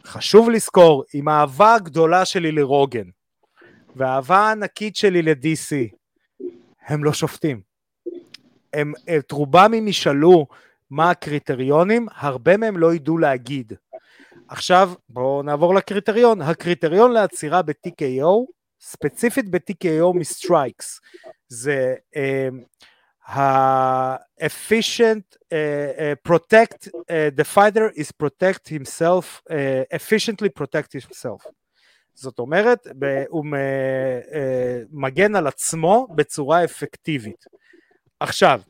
[0.06, 3.10] חשוב לזכור, עם האהבה הגדולה שלי לרוגן,
[3.96, 5.96] והאהבה הענקית שלי ל-DC,
[6.88, 7.62] הם לא שופטים.
[8.74, 10.48] הם, את רובם אם ישאלו
[10.90, 13.74] מה הקריטריונים, הרבה מהם לא ידעו להגיד.
[14.48, 16.42] עכשיו בואו נעבור לקריטריון.
[16.42, 18.46] הקריטריון לעצירה ב-TKO,
[18.80, 21.00] ספציפית ב-TKO מ strikes,
[21.48, 22.20] זה uh,
[23.32, 29.42] ה-efficient, uh, uh, protect, uh, the fighter is protect himself,
[29.94, 31.52] efficiently protect himself.
[32.14, 32.88] זאת אומרת,
[33.30, 33.46] הוא
[34.92, 37.46] מגן על עצמו בצורה אפקטיבית.
[38.20, 38.62] עכשיו,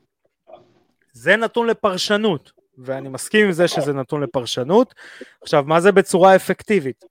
[1.14, 4.96] זה נתון לפרשנות, ואני מסכים עם זה שזה נתון לפרשנות.
[5.42, 7.06] עכשיו, מה זה בצורה אפקטיבית?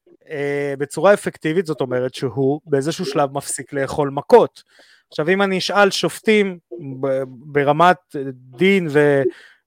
[0.79, 4.62] בצורה אפקטיבית זאת אומרת שהוא באיזשהו שלב מפסיק לאכול מכות.
[5.09, 6.59] עכשיו אם אני אשאל שופטים
[7.27, 7.97] ברמת
[8.33, 9.23] דין ו,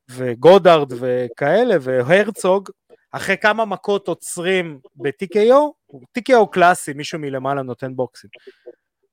[0.09, 2.69] וגודארד וכאלה והרצוג,
[3.11, 8.29] אחרי כמה מכות עוצרים ב-TKO, TKO קלאסי, מישהו מלמעלה נותן בוקסים.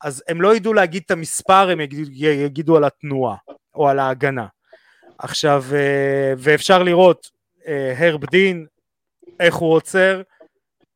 [0.00, 3.36] אז הם לא ידעו להגיד את המספר, הם יגידו, יגידו על התנועה
[3.74, 4.46] או על ההגנה.
[5.18, 7.30] עכשיו, אה, ואפשר לראות
[7.66, 8.66] אה, הרב דין,
[9.40, 10.22] איך הוא עוצר,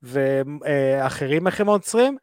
[0.03, 2.17] ואחרים איך הם עוצרים.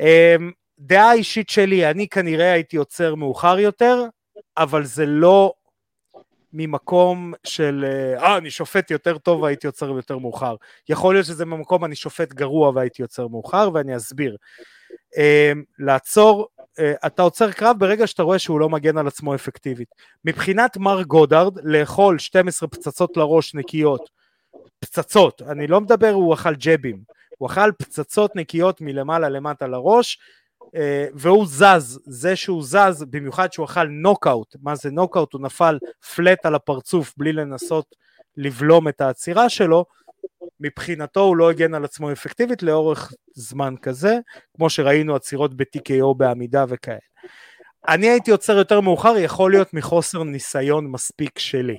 [0.00, 0.36] אה,
[0.78, 4.04] דעה אישית שלי, אני כנראה הייתי עוצר מאוחר יותר,
[4.56, 5.52] אבל זה לא
[6.52, 7.84] ממקום של,
[8.18, 10.56] אה, אני שופט יותר טוב והייתי עוצר יותר מאוחר.
[10.88, 14.36] יכול להיות שזה ממקום אני שופט גרוע והייתי עוצר מאוחר, ואני אסביר.
[15.16, 19.88] אה, לעצור, אה, אתה עוצר קרב ברגע שאתה רואה שהוא לא מגן על עצמו אפקטיבית.
[20.24, 24.10] מבחינת מר גודארד, לאכול 12 פצצות לראש נקיות,
[24.78, 30.18] פצצות, אני לא מדבר, הוא אכל ג'בים, הוא אכל פצצות נקיות מלמעלה למטה לראש,
[30.76, 35.32] אה, והוא זז, זה שהוא זז, במיוחד שהוא אכל נוקאוט, מה זה נוקאוט?
[35.32, 35.78] הוא נפל
[36.14, 37.96] פלט על הפרצוף בלי לנסות
[38.36, 39.84] לבלום את העצירה שלו,
[40.60, 44.18] מבחינתו הוא לא הגן על עצמו אפקטיבית לאורך זמן כזה,
[44.56, 46.98] כמו שראינו עצירות ב-TKO בעמידה וכאלה.
[47.88, 51.78] אני הייתי עוצר יותר מאוחר, יכול להיות מחוסר ניסיון מספיק שלי.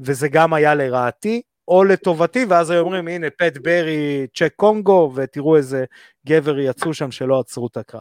[0.00, 5.56] וזה גם היה לרעתי, או לטובתי, ואז היו אומרים, הנה, פט ברי, צ'ק קונגו, ותראו
[5.56, 5.84] איזה
[6.26, 8.00] גבר יצאו שם שלא עצרו את הקרב.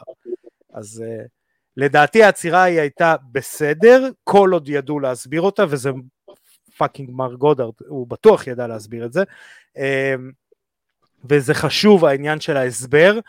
[0.73, 1.27] אז uh,
[1.77, 5.89] לדעתי העצירה היא הייתה בסדר, כל עוד ידעו להסביר אותה, וזה
[6.77, 9.23] fucking מר גודארד, הוא בטוח ידע להסביר את זה.
[9.77, 9.81] Uh,
[11.29, 13.19] וזה חשוב העניין של ההסבר,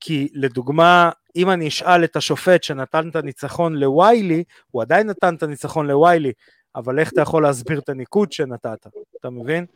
[0.00, 5.42] כי לדוגמה, אם אני אשאל את השופט שנתן את הניצחון לוויילי, הוא עדיין נתן את
[5.42, 6.32] הניצחון לוויילי,
[6.76, 8.86] אבל איך אתה יכול להסביר את הניקוד שנתת,
[9.20, 9.66] אתה מבין?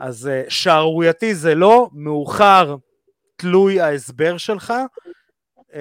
[0.00, 2.76] אז uh, שערורייתי זה לא, מאוחר
[3.36, 4.72] תלוי ההסבר שלך,
[5.58, 5.74] uh,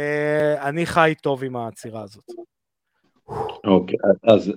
[0.62, 2.26] אני חי טוב עם העצירה הזאת.
[3.64, 4.54] אוקיי, okay, אז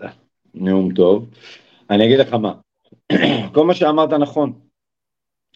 [0.55, 1.31] נאום טוב.
[1.91, 2.55] אני אגיד לך מה,
[3.55, 4.53] כל מה שאמרת נכון.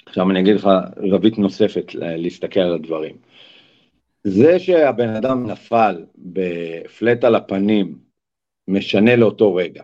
[0.07, 3.17] עכשיו אני אגיד לך רבית נוספת להסתכל על הדברים.
[4.25, 7.99] זה שהבן אדם נפל בפלט על הפנים
[8.69, 9.83] משנה לאותו רגע.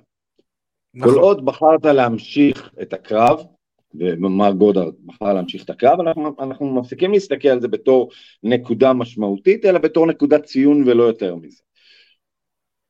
[0.95, 1.13] נכון.
[1.13, 3.45] כל עוד בחרת להמשיך את הקרב,
[3.95, 8.11] ומר גודרד בחר להמשיך את הקרב, אנחנו, אנחנו מפסיקים להסתכל על זה בתור
[8.43, 11.63] נקודה משמעותית, אלא בתור נקודת ציון ולא יותר מזה.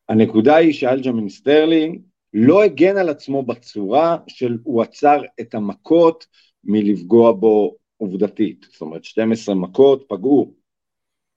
[0.09, 2.01] הנקודה היא שאלג'מין סטרלינג
[2.33, 6.27] לא הגן על עצמו בצורה של הוא עצר את המכות
[6.65, 8.67] מלפגוע בו עובדתית.
[8.73, 10.55] זאת אומרת, 12 מכות פגעו,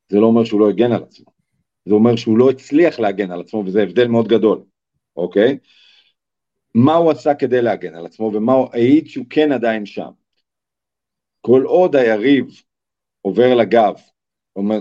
[0.10, 1.32] זה לא אומר שהוא לא הגן על עצמו.
[1.86, 4.64] זה אומר שהוא לא הצליח להגן על עצמו, וזה הבדל מאוד גדול,
[5.16, 5.58] אוקיי?
[6.86, 10.10] מה הוא עשה כדי להגן על עצמו, ומה הוא העיד שהוא כן עדיין שם.
[11.42, 12.46] כל עוד היריב
[13.22, 13.94] עובר לגב,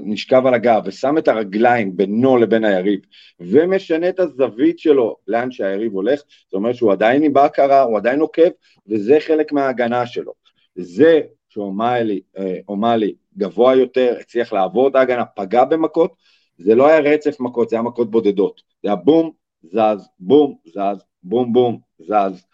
[0.03, 3.01] נשכב על הגב ושם את הרגליים בינו לבין היריב
[3.41, 8.21] ומשנה את הזווית שלו לאן שהיריב הולך, זה אומר שהוא עדיין עם בהכרה, הוא עדיין
[8.21, 8.51] עוקב
[8.87, 10.33] וזה חלק מההגנה שלו.
[10.75, 12.97] זה שאומלי אה,
[13.39, 16.15] גבוה יותר, הצליח לעבור את ההגנה, פגע במכות,
[16.59, 19.31] זה לא היה רצף מכות, זה היה מכות בודדות, זה היה בום,
[19.63, 22.47] זז, בום, זז, בום בום, זז,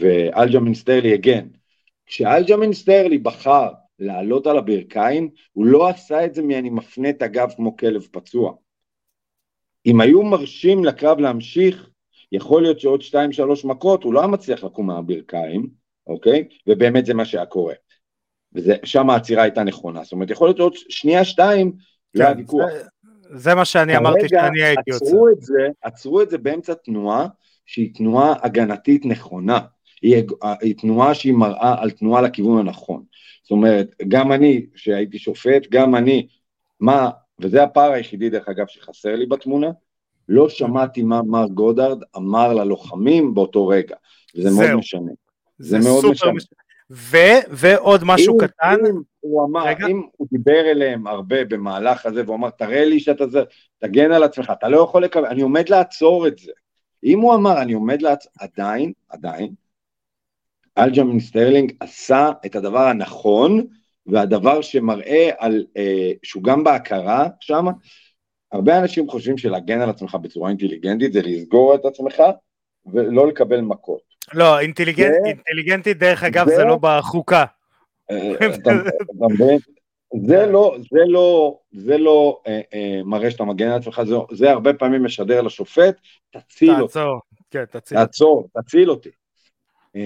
[0.00, 1.48] ואלג'מין סטרלי הגן.
[2.06, 3.68] כשאלג'מין סטרלינג בחר
[3.98, 8.52] לעלות על הברכיים, הוא לא עשה את זה מ"אני מפנה את הגב כמו כלב פצוע".
[9.86, 11.90] אם היו מרשים לקרב להמשיך,
[12.32, 15.68] יכול להיות שעוד שתיים שלוש מכות הוא לא היה מצליח לקום מהברכיים,
[16.06, 16.48] אוקיי?
[16.66, 17.74] ובאמת זה מה שהיה קורה.
[18.52, 21.72] ושם העצירה הייתה נכונה, זאת אומרת יכול להיות שעוד שנייה שתיים
[22.14, 22.70] לא היה כן, ויכוח.
[23.30, 25.04] זה מה שאני אמרתי שאני הייתי יוצא.
[25.04, 27.26] עצרו את זה, עצרו את זה באמצע תנועה
[27.66, 29.58] שהיא תנועה הגנתית נכונה.
[30.02, 30.22] היא,
[30.60, 33.02] היא תנועה שהיא מראה על תנועה לכיוון הנכון.
[33.42, 36.26] זאת אומרת, גם אני, שהייתי שופט, גם אני,
[36.80, 37.10] מה,
[37.40, 39.70] וזה הפער היחידי דרך אגב שחסר לי בתמונה,
[40.28, 43.96] לא שמעתי מה מר גודארד אמר ללוחמים באותו רגע,
[44.36, 45.12] וזה מאוד משנה.
[45.58, 46.32] זה, זה מאוד משנה.
[46.32, 46.65] משנה.
[46.90, 47.16] ו,
[47.50, 48.76] ועוד משהו אם, קטן.
[48.86, 49.86] אם הוא אמר, רגע.
[49.86, 53.42] אם הוא דיבר אליהם הרבה במהלך הזה, והוא אמר, תראה לי שאתה זה,
[53.78, 56.52] תגן על עצמך, אתה לא יכול לקבל, אני עומד לעצור את זה.
[57.04, 59.54] אם הוא אמר, אני עומד לעצור, עדיין, עדיין,
[60.78, 63.66] אלג'מין סטרלינג עשה את הדבר הנכון,
[64.06, 67.66] והדבר שמראה על, אה, שהוא גם בהכרה שם,
[68.52, 72.22] הרבה אנשים חושבים שלהגן על עצמך בצורה אינטליגנטית זה לסגור את עצמך
[72.86, 74.15] ולא לקבל מכות.
[74.34, 77.44] לא, אינטליגנט, זה, אינטליגנטית דרך אגב זה, זה לא בחוקה.
[78.10, 78.32] אה,
[80.26, 84.50] זה לא, זה לא, זה לא אה, אה, מראה שאתה מגן על עצמך, זה, זה
[84.50, 85.96] הרבה פעמים משדר לשופט,
[86.30, 86.92] תציל אותי.
[86.92, 87.98] תעצור, כן, תציל.
[87.98, 89.10] תעצור, תציל אותי.
[89.96, 90.02] אה,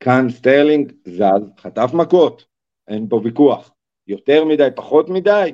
[0.00, 2.44] כאן סטרלינג זז, חטף מכות,
[2.88, 3.70] אין פה ויכוח.
[4.06, 5.52] יותר מדי, פחות מדי.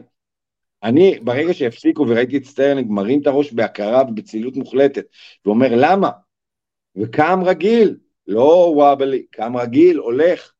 [0.82, 5.04] אני, ברגע שהפסיקו וראיתי את סטרלינג מרים את הראש בהכרה ובצלילות מוחלטת,
[5.46, 6.10] ואומר למה?
[6.96, 10.52] וקם רגיל, לא wobbly, קם רגיל, הולך.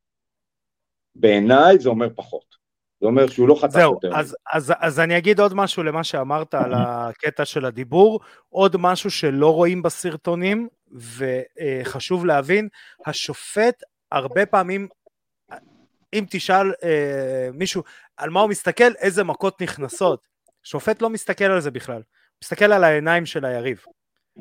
[1.14, 2.57] בעיניי זה אומר פחות.
[3.01, 4.09] זה אומר שהוא לא חטף זהו, יותר.
[4.09, 8.77] זהו, אז, אז, אז אני אגיד עוד משהו למה שאמרת על הקטע של הדיבור, עוד
[8.77, 12.68] משהו שלא רואים בסרטונים, וחשוב להבין,
[13.07, 14.88] השופט הרבה פעמים,
[16.12, 17.83] אם תשאל אה, מישהו
[18.16, 20.20] על מה הוא מסתכל, איזה מכות נכנסות,
[20.62, 22.03] שופט לא מסתכל על זה בכלל,
[22.44, 23.85] מסתכל על העיניים של היריב.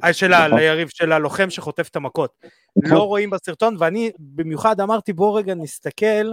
[0.04, 0.58] אה, של נכון.
[0.58, 2.32] היריב, של הלוחם שחוטף את המכות.
[2.76, 2.98] נכון.
[2.98, 6.32] לא רואים בסרטון, ואני במיוחד אמרתי בוא רגע נסתכל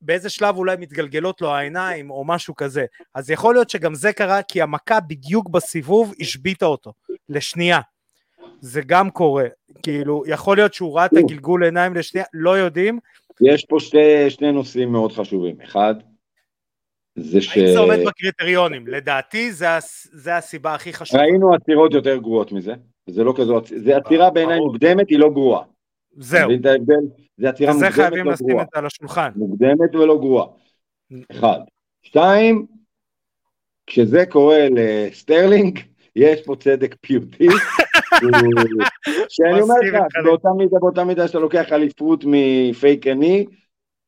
[0.00, 2.84] באיזה שלב אולי מתגלגלות לו העיניים או משהו כזה.
[3.14, 6.92] אז יכול להיות שגם זה קרה כי המכה בדיוק בסיבוב השביתה אותו,
[7.28, 7.80] לשנייה.
[8.60, 9.44] זה גם קורה,
[9.82, 12.98] כאילו, יכול להיות שהוא ראה את הגלגול עיניים לשנייה, לא יודעים.
[13.40, 15.60] יש פה שתי, שני נושאים מאוד חשובים.
[15.60, 15.94] אחד,
[17.16, 17.56] זה ש...
[17.56, 18.86] האם זה עומד בקריטריונים?
[18.86, 19.66] לדעתי זה,
[20.12, 21.22] זה הסיבה הכי חשובה.
[21.22, 22.74] ראינו עצירות יותר גרועות מזה,
[23.06, 25.62] זה לא כזו, זה עצירה בעיניי מוקדמת, היא לא גרועה.
[26.16, 26.48] זהו.
[26.48, 27.00] מבין את ההבדל?
[27.36, 28.64] זה עצירה מוקדמת חייבים לא לשים גרועה.
[28.64, 29.30] את זה על השולחן.
[29.36, 30.46] מוקדמת ולא גרועה.
[31.30, 31.58] אחד.
[32.02, 32.66] שתיים,
[33.86, 35.78] כשזה קורה לסטרלינג,
[36.16, 37.46] יש פה צדק פיוטי.
[39.28, 40.24] שאני אומר לך.
[40.24, 43.46] באותה מידה, באותה מידה שאתה לוקח אליפות מפייק אני,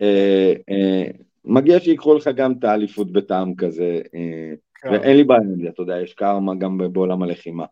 [0.03, 1.11] אה, אה,
[1.47, 4.89] מגיע שיקחו לך גם את האליפות בטעם כזה, אה, כן.
[4.93, 7.65] ואין לי בעיה עם זה, אתה יודע, יש קרמה גם בעולם הלחימה.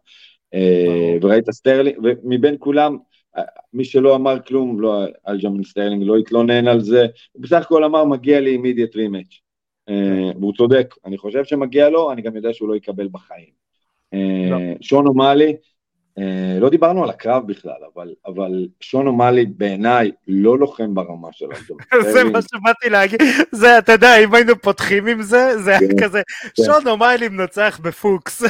[0.54, 1.16] אה.
[1.22, 2.96] וראית סטרלינג, ומבין כולם,
[3.36, 7.84] אה, מי שלא אמר כלום, לא, אלג'מין סטרלינג לא התלונן על זה, הוא בסך הכל
[7.84, 9.40] אמר מגיע לי immediate rematch.
[10.40, 13.64] והוא צודק, אני חושב שמגיע לו, אני גם יודע שהוא לא יקבל בחיים.
[14.14, 14.58] אה, לא.
[14.80, 15.52] שון אומאלי, אה,
[16.60, 18.50] לא דיברנו על הקרב בכלל, אבל, אבל
[18.80, 21.64] שון אומאלי בעיניי לא לוחם ברמה של זה
[22.10, 22.32] סטרלינג.
[22.32, 23.20] מה שבאתי להגיד,
[23.52, 26.22] זה, אתה יודע, אם היינו פותחים עם זה, זה היה כן, כזה,
[26.56, 26.62] כן.
[26.64, 28.40] שון אומיילי מנצח בפוקס.
[28.42, 28.48] זה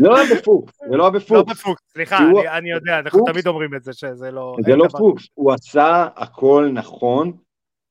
[0.00, 1.50] לא היה בפוקס, זה לא היה לא בפוקס.
[1.60, 4.56] בפוקס, סליחה, אני- אני יודע, אנחנו תמיד אומרים את זה, שזה לא...
[4.66, 7.32] זה לא פוקס, הוא עשה הכל נכון,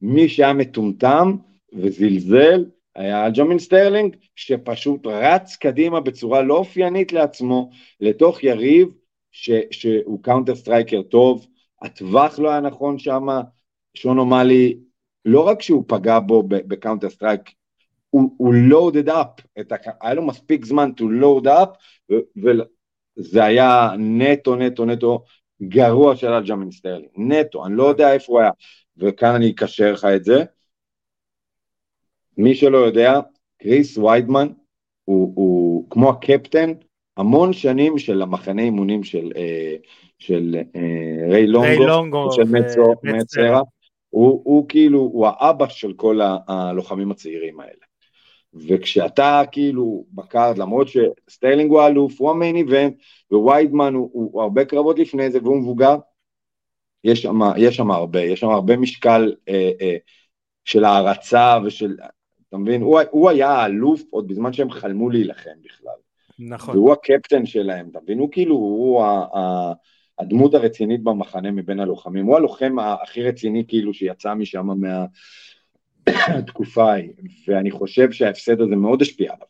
[0.01, 1.35] מי שהיה מטומטם
[1.73, 8.87] וזלזל היה אלג'מין סטרלינג, שפשוט רץ קדימה בצורה לא אופיינית לעצמו, לתוך יריב
[9.31, 11.47] ש, שהוא counter striker טוב,
[11.81, 13.27] הטווח לא היה נכון שם,
[13.93, 14.79] שון אומאלי,
[15.25, 17.41] לא רק שהוא פגע בו ב counter strike,
[18.09, 19.63] הוא, הוא loaded up,
[20.01, 21.69] היה לו מספיק זמן to load up,
[22.37, 25.23] וזה היה נטו נטו נטו
[25.63, 28.51] גרוע של אלג'מין סטרלינג, נטו, אני לא יודע איפה הוא היה,
[28.97, 30.43] וכאן אני אקשר לך את זה.
[32.41, 33.19] מי שלא יודע,
[33.61, 34.47] קריס ויידמן
[35.05, 36.73] הוא, הוא כמו הקפטן,
[37.17, 39.75] המון שנים של המחנה אימונים של, אה,
[40.19, 43.61] של אה, ריי לונגו, ריי לונגו של ו- מצו, מצרה.
[44.09, 47.85] הוא, הוא כאילו, הוא האבא של כל הלוחמים הצעירים האלה.
[48.53, 52.93] וכשאתה כאילו בקארד, למרות שסטיילינג הוא האלוף, הוא המיין איבנט,
[53.31, 55.95] וויידמן הוא, הוא, הוא הרבה קרבות לפני זה והוא מבוגר,
[57.03, 57.21] יש
[57.75, 59.95] שם הרבה, יש שם הרבה משקל אה, אה,
[60.65, 61.95] של הערצה ושל,
[62.51, 65.93] אתה מבין, הוא, הוא היה האלוף עוד בזמן שהם חלמו להילחם בכלל,
[66.39, 66.75] נכון.
[66.75, 69.73] והוא הקפטן שלהם, אתה מבין, הוא כאילו, הוא ה, ה,
[70.19, 74.67] הדמות הרצינית במחנה מבין הלוחמים, הוא הלוחם הכי רציני כאילו שיצא משם
[76.07, 77.09] מהתקופה ההיא,
[77.47, 79.47] ואני חושב שההפסד הזה מאוד השפיע עליו.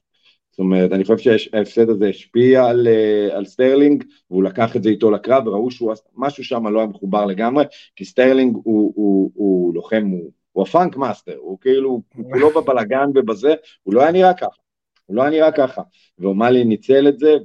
[0.52, 4.90] זאת אומרת, אני חושב שההפסד הזה השפיע על, אה, על סטרלינג, והוא לקח את זה
[4.90, 10.06] איתו לקרב, וראו שמשהו שם לא היה מחובר לגמרי, כי סטרלינג הוא, הוא, הוא לוחם,
[10.06, 14.34] הוא, הוא ה Funk Master, הוא כאילו, הוא כולו בבלגן ובזה, הוא לא היה נראה
[14.34, 14.62] ככה,
[15.06, 15.82] הוא לא היה נראה ככה,
[16.20, 17.38] ואומאלי ניצל את זה,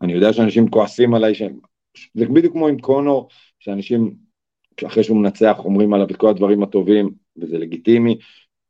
[0.00, 1.42] ואני יודע שאנשים כועסים עליי, ש...
[2.14, 4.16] זה בדיוק כמו עם קונור, שאנשים,
[4.86, 8.18] אחרי שהוא מנצח, אומרים עליו את כל הדברים הטובים, וזה לגיטימי,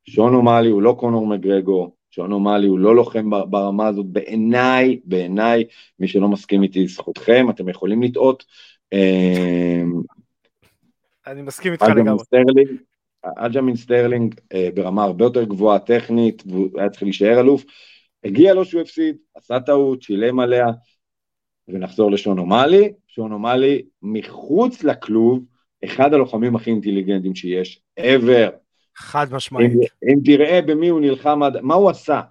[0.05, 5.63] שון אומאלי הוא לא קונור מקגרגור, שון אומאלי הוא לא לוחם ברמה הזאת, בעיניי, בעיניי,
[5.99, 8.43] מי שלא מסכים איתי, זכותכם, אתם יכולים לטעות.
[11.27, 12.23] אני מסכים איתך לגמרי.
[13.37, 17.63] אג'מין סטרלינג אה, ברמה הרבה יותר גבוהה טכנית, והוא היה צריך להישאר אלוף,
[18.23, 20.65] הגיע לו שהוא הפסיד, עשה טעות, שילם עליה,
[21.67, 22.11] ונחזור
[23.07, 25.43] שון אומאלי מחוץ לכלוב,
[25.85, 28.51] אחד הלוחמים הכי אינטליגנטים שיש, ever.
[28.95, 29.71] חד משמעית.
[29.71, 32.21] אם, אם תראה במי הוא נלחם, מה הוא עשה,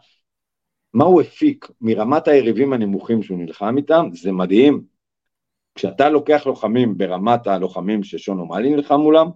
[0.94, 4.95] מה הוא הפיק מרמת היריבים הנמוכים שהוא נלחם איתם, זה מדהים.
[5.76, 9.26] כשאתה לוקח לוחמים ברמת הלוחמים ששון אומאלי נלחם מולם,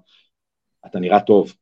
[0.87, 1.53] אתה נראה טוב,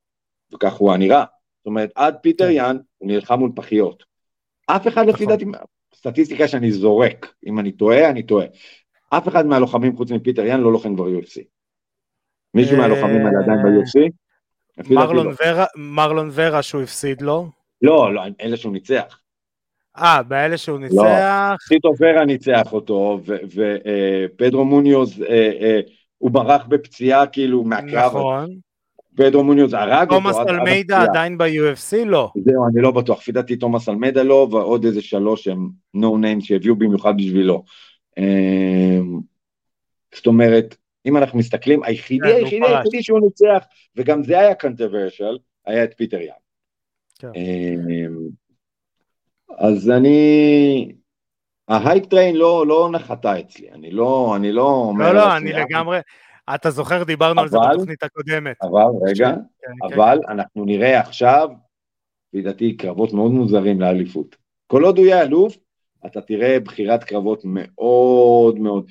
[0.55, 1.25] וכך הוא הנראה.
[1.59, 4.05] זאת אומרת, עד פיטר יאן הוא נלחם מול פחיות.
[4.67, 5.45] אף אחד לפי דעתי,
[5.95, 8.47] סטטיסטיקה שאני זורק, אם אני טועה, אני טועה.
[9.11, 11.43] אף אחד מהלוחמים חוץ מפיטר יאן לא לוחם כבר ב-UFC.
[12.55, 14.11] מישהו מהלוחמים האלה עדיין ב-UFC?
[15.77, 17.49] מרלון ורה שהוא הפסיד לו?
[17.83, 19.21] לא, לא, אלה שהוא ניצח.
[20.03, 20.95] אה, באלה שהוא ניצח?
[20.95, 23.21] לא, צ'יטו ורה ניצח אותו,
[24.35, 25.25] ופדרו מוניוז,
[26.19, 28.07] הוא ברח בפציעה כאילו מהקרב.
[28.07, 28.57] נכון.
[29.17, 30.15] פדרו מוניוז הרג אותו.
[30.15, 32.05] תומאס אלמיידה עדיין ב-UFC?
[32.07, 32.31] לא.
[32.45, 33.18] זהו, אני לא בטוח.
[33.18, 37.64] לפי דעתי תומאס אלמיידה לא, ועוד איזה שלוש הם no name שהביאו במיוחד בשבילו.
[40.14, 43.64] זאת אומרת, אם אנחנו מסתכלים, היחידי, היחידי, היחידי שהוא ניצח,
[43.97, 47.33] וגם זה היה controversial, היה את פיטר יאן.
[49.49, 49.55] כן.
[49.66, 50.92] אז אני,
[51.68, 55.12] ה hype train לא, לא נחתה אצלי, אני לא, אני לא אומר...
[55.12, 55.99] לא, לא, אני לגמרי,
[56.55, 58.57] אתה זוכר, דיברנו על זה בתוכנית הקודמת.
[58.62, 59.34] אבל, רגע,
[59.82, 61.49] אבל אנחנו נראה עכשיו,
[62.32, 64.36] לדעתי, קרבות מאוד מוזרים לאליפות.
[64.66, 65.57] כל עוד הוא יהיה אלוף,
[66.07, 68.90] אתה תראה בחירת קרבות מאוד מאוד...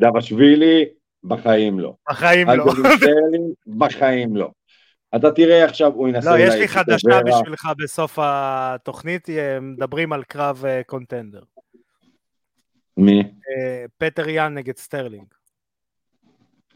[0.00, 0.84] דבשווילי,
[1.24, 1.94] בחיים לא.
[2.10, 2.64] בחיים לא.
[3.78, 4.50] בחיים לא.
[5.16, 6.30] אתה תראה עכשיו, הוא ינסה...
[6.30, 9.28] לא, יש לי חדשה בשבילך בסוף התוכנית,
[9.60, 11.42] מדברים על קרב contender.
[12.96, 13.22] מי?
[13.98, 15.26] פטר יאן נגד סטרלינג.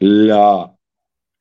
[0.01, 0.65] לא.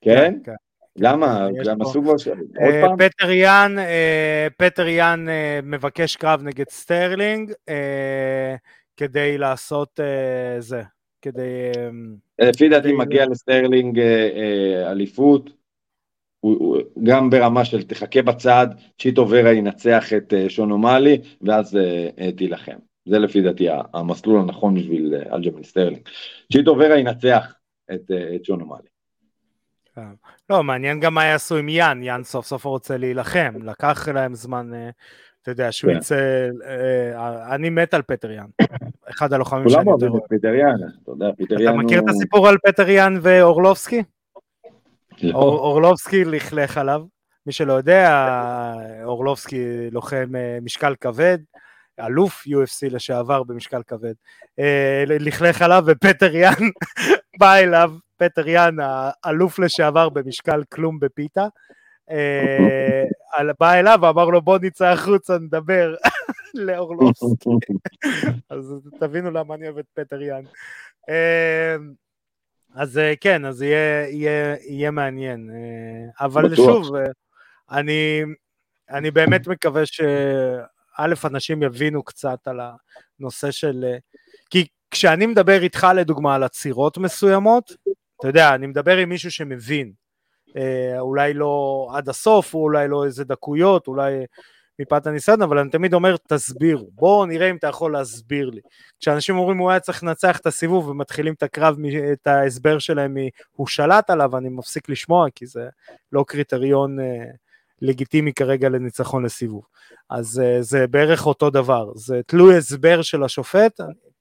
[0.00, 0.34] כן?
[0.44, 0.52] כן.
[0.98, 1.48] למה?
[1.60, 2.12] יש גם עשו כבר...
[2.12, 2.96] עוד אה, פעם?
[2.96, 8.54] פטר יאן, אה, פטר יאן אה, מבקש קרב נגד סטרלינג אה,
[8.96, 10.82] כדי לעשות אה, זה,
[11.22, 11.70] כדי...
[12.40, 15.50] אה, לפי דעתי מגיע לסטרלינג אה, אה, אליפות,
[16.40, 18.66] הוא- הוא- גם ברמה של תחכה בצד,
[19.00, 22.76] צ'יטו ורה ינצח את אה, שון אומאלי, ואז אה, אה, תילחם.
[23.08, 26.00] זה לפי דעתי המסלול הנכון בשביל אה, אלג'מן סטרלינג.
[26.52, 27.54] צ'יטו ורה ינצח
[27.94, 28.88] את אה, את שון אומאלי.
[30.50, 34.74] לא, מעניין גם מה יעשו עם יאן, יאן סוף סוף רוצה להילחם, לקח להם זמן,
[34.74, 34.88] אה,
[35.42, 35.96] אתה יודע, שהוא כן.
[35.98, 38.46] יצא, אה, אני מת על פטר יאן,
[39.10, 40.22] אחד הלוחמים כולם שאני יותר אוהבים אוהב.
[40.24, 41.82] את פיטר יאן, אתה יודע, פיטר יאן אתה הוא...
[41.84, 44.02] מכיר את הסיפור על פטר יאן ואורלובסקי?
[45.22, 45.38] לא.
[45.38, 47.02] אור, אורלובסקי לכלך עליו,
[47.46, 48.32] מי שלא יודע,
[49.04, 51.38] אורלובסקי לוחם אה, משקל כבד,
[52.00, 54.14] אלוף UFC לשעבר במשקל כבד,
[54.58, 56.68] אה, לכלך עליו ופטר יאן
[57.40, 61.46] בא אליו, פטר יאן האלוף לשעבר במשקל כלום בפיתה,
[62.10, 63.04] אה,
[63.60, 65.94] בא אליו ואמר לו בוא נצא החוצה נדבר
[66.54, 67.50] לאורלובסקי,
[68.50, 70.42] אז תבינו למה אני אוהב את פטר יאן.
[72.76, 75.50] אז אה, כן, אז יהיה, יהיה, יהיה מעניין.
[75.50, 76.56] אה, אבל בטוח.
[76.56, 77.04] שוב, אה,
[77.70, 78.22] אני,
[78.90, 82.60] אני באמת מקווה שא', אנשים יבינו קצת על
[83.20, 83.84] הנושא של...
[84.50, 87.72] כי כשאני מדבר איתך לדוגמה על עצירות מסוימות,
[88.20, 89.92] אתה יודע, אני מדבר עם מישהו שמבין.
[90.98, 94.12] אולי לא עד הסוף, או אולי לא איזה דקויות, אולי
[94.78, 96.90] מפאת הניסיון, אבל אני תמיד אומר, תסבירו.
[96.92, 98.60] בואו נראה אם אתה יכול להסביר לי.
[99.00, 101.76] כשאנשים אומרים הוא היה צריך לנצח את הסיבוב ומתחילים את הקרב,
[102.12, 105.68] את ההסבר שלהם מ"הוא שלט עליו", אני מפסיק לשמוע, כי זה
[106.12, 107.24] לא קריטריון אה,
[107.82, 109.64] לגיטימי כרגע לניצחון לסיבוב.
[110.10, 113.80] אז אה, זה בערך אותו דבר, זה תלוי הסבר של השופט,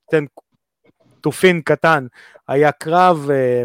[0.09, 0.25] אתן
[1.21, 2.07] תופין קטן,
[2.47, 3.63] היה קרב, אה,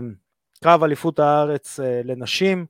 [0.64, 2.66] קרב אליפות הארץ אה, לנשים,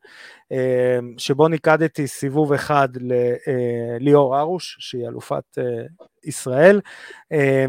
[0.53, 5.64] אה, שבו ניקדתי סיבוב אחד לליאור ארוש, שהיא אלופת אה,
[6.24, 6.80] ישראל,
[7.32, 7.66] אה,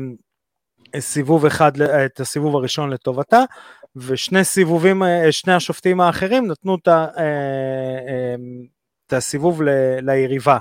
[1.00, 3.44] סיבוב אחד, את הסיבוב הראשון לטובתה,
[3.96, 8.36] ושני סיבובים, אה, שני השופטים האחרים נתנו אה, אה,
[9.08, 10.58] את הסיבוב ל- ליריבה.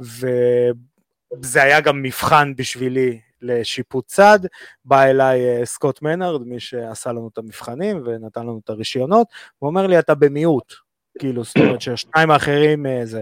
[0.00, 4.38] וזה היה גם מבחן בשבילי לשיפוט צד,
[4.84, 9.26] בא אליי אה, סקוט מנארד, מי שעשה לנו את המבחנים ונתן לנו את הרישיונות,
[9.58, 10.74] הוא אומר לי אתה במיעוט,
[11.18, 13.20] כאילו זאת אומרת שהשניים האחרים אה, זה,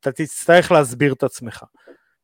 [0.00, 1.64] אתה תצטרך להסביר את עצמך.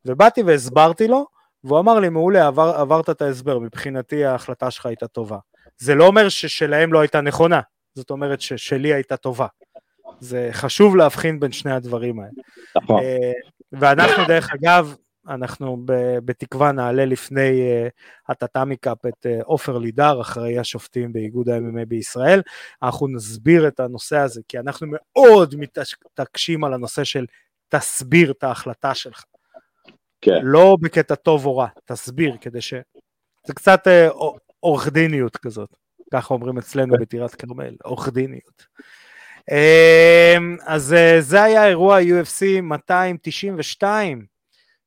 [0.04, 1.26] ובאתי והסברתי לו,
[1.64, 5.38] והוא אמר לי מעולה עבר, עברת את ההסבר, מבחינתי ההחלטה שלך הייתה טובה.
[5.78, 7.60] זה לא אומר ששלהם לא הייתה נכונה,
[7.94, 9.46] זאת אומרת ששלי הייתה טובה.
[10.20, 12.32] זה חשוב להבחין בין שני הדברים האלה.
[12.76, 13.02] נכון.
[13.02, 13.32] אה,
[13.72, 14.94] ואנחנו דרך אגב,
[15.28, 17.88] אנחנו ב- בתקווה נעלה לפני אה,
[18.28, 22.42] הטאטאמי קאפ את אה, עופר לידר, אחראי השופטים באיגוד ה-MMA בישראל.
[22.82, 27.26] אנחנו נסביר את הנושא הזה, כי אנחנו מאוד מתעקשים על הנושא של
[27.68, 29.24] תסביר את ההחלטה שלך.
[30.20, 30.40] כן.
[30.42, 32.74] לא בקטע טוב או רע, תסביר, כדי ש...
[33.46, 34.08] זה קצת אה,
[34.60, 35.76] עורך דיניות כזאת,
[36.12, 38.66] ככה אומרים אצלנו בטירת כרמל, עורך דיניות.
[39.50, 44.26] אה, אז אה, זה היה אירוע UFC 292,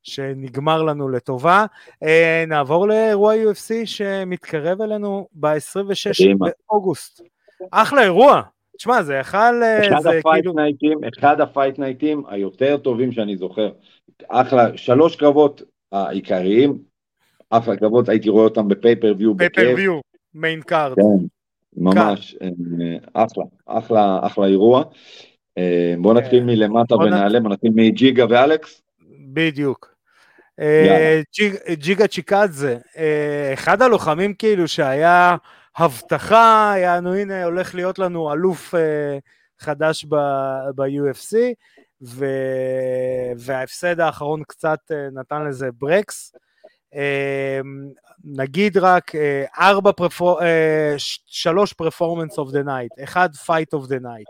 [0.06, 1.66] שנגמר לנו לטובה.
[2.02, 6.46] אה, נעבור לאירוע UFC שמתקרב אלינו ב-26 קדימה.
[6.68, 7.22] באוגוסט.
[7.70, 8.42] אחלה אירוע.
[8.76, 9.62] תשמע, זה יכל...
[9.62, 10.52] אה, אחד זה ה fight כאילו...
[10.52, 13.70] night ים, אחד ה fight night ים היותר טובים שאני זוכר.
[14.28, 16.78] אחלה, שלוש קרבות העיקריים,
[17.50, 19.36] אחלה קרבות, הייתי רואה אותם ב pay-per-view.
[19.36, 20.00] pay-per-view,
[20.34, 20.96] main card.
[20.96, 21.26] כן,
[21.76, 22.48] ממש, אה,
[23.12, 24.82] אחלה, אחלה, אחלה אירוע.
[25.58, 28.82] אה, בוא נתחיל מלמטה ונעלה, בוא נתחיל מג'יגה ואלכס.
[29.32, 29.95] בדיוק.
[30.60, 35.36] אה, ג'יג- ג'יגה צ'יקדזה, אה, אחד הלוחמים כאילו שהיה
[35.76, 39.18] הבטחה, יענו הנה הולך להיות לנו אלוף אה,
[39.58, 41.36] חדש ב-UFC,
[43.38, 44.78] וההפסד האחרון קצת
[45.12, 46.32] נתן לזה ברקס.
[48.24, 49.12] נגיד רק
[49.58, 50.40] ארבע, perfor-
[51.26, 54.28] שלוש performance of the night, אחד fight of the night.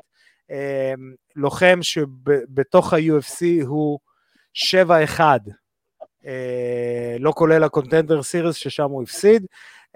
[1.37, 3.99] לוחם שבתוך ה-UFC הוא
[4.55, 5.53] 7-1, אה,
[7.21, 9.47] לא כולל ה contender series ששם הוא הפסיד.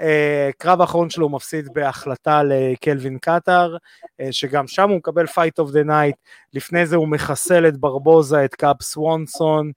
[0.00, 3.76] אה, קרב האחרון שלו הוא מפסיד בהחלטה לקלווין קטר,
[4.20, 6.16] אה, שגם שם הוא מקבל fight of the night,
[6.54, 9.70] לפני זה הוא מחסל את ברבוזה, את קאב סוונסון,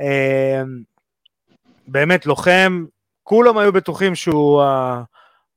[0.00, 0.62] אה,
[1.88, 2.84] באמת לוחם,
[3.22, 4.62] כולם היו בטוחים שהוא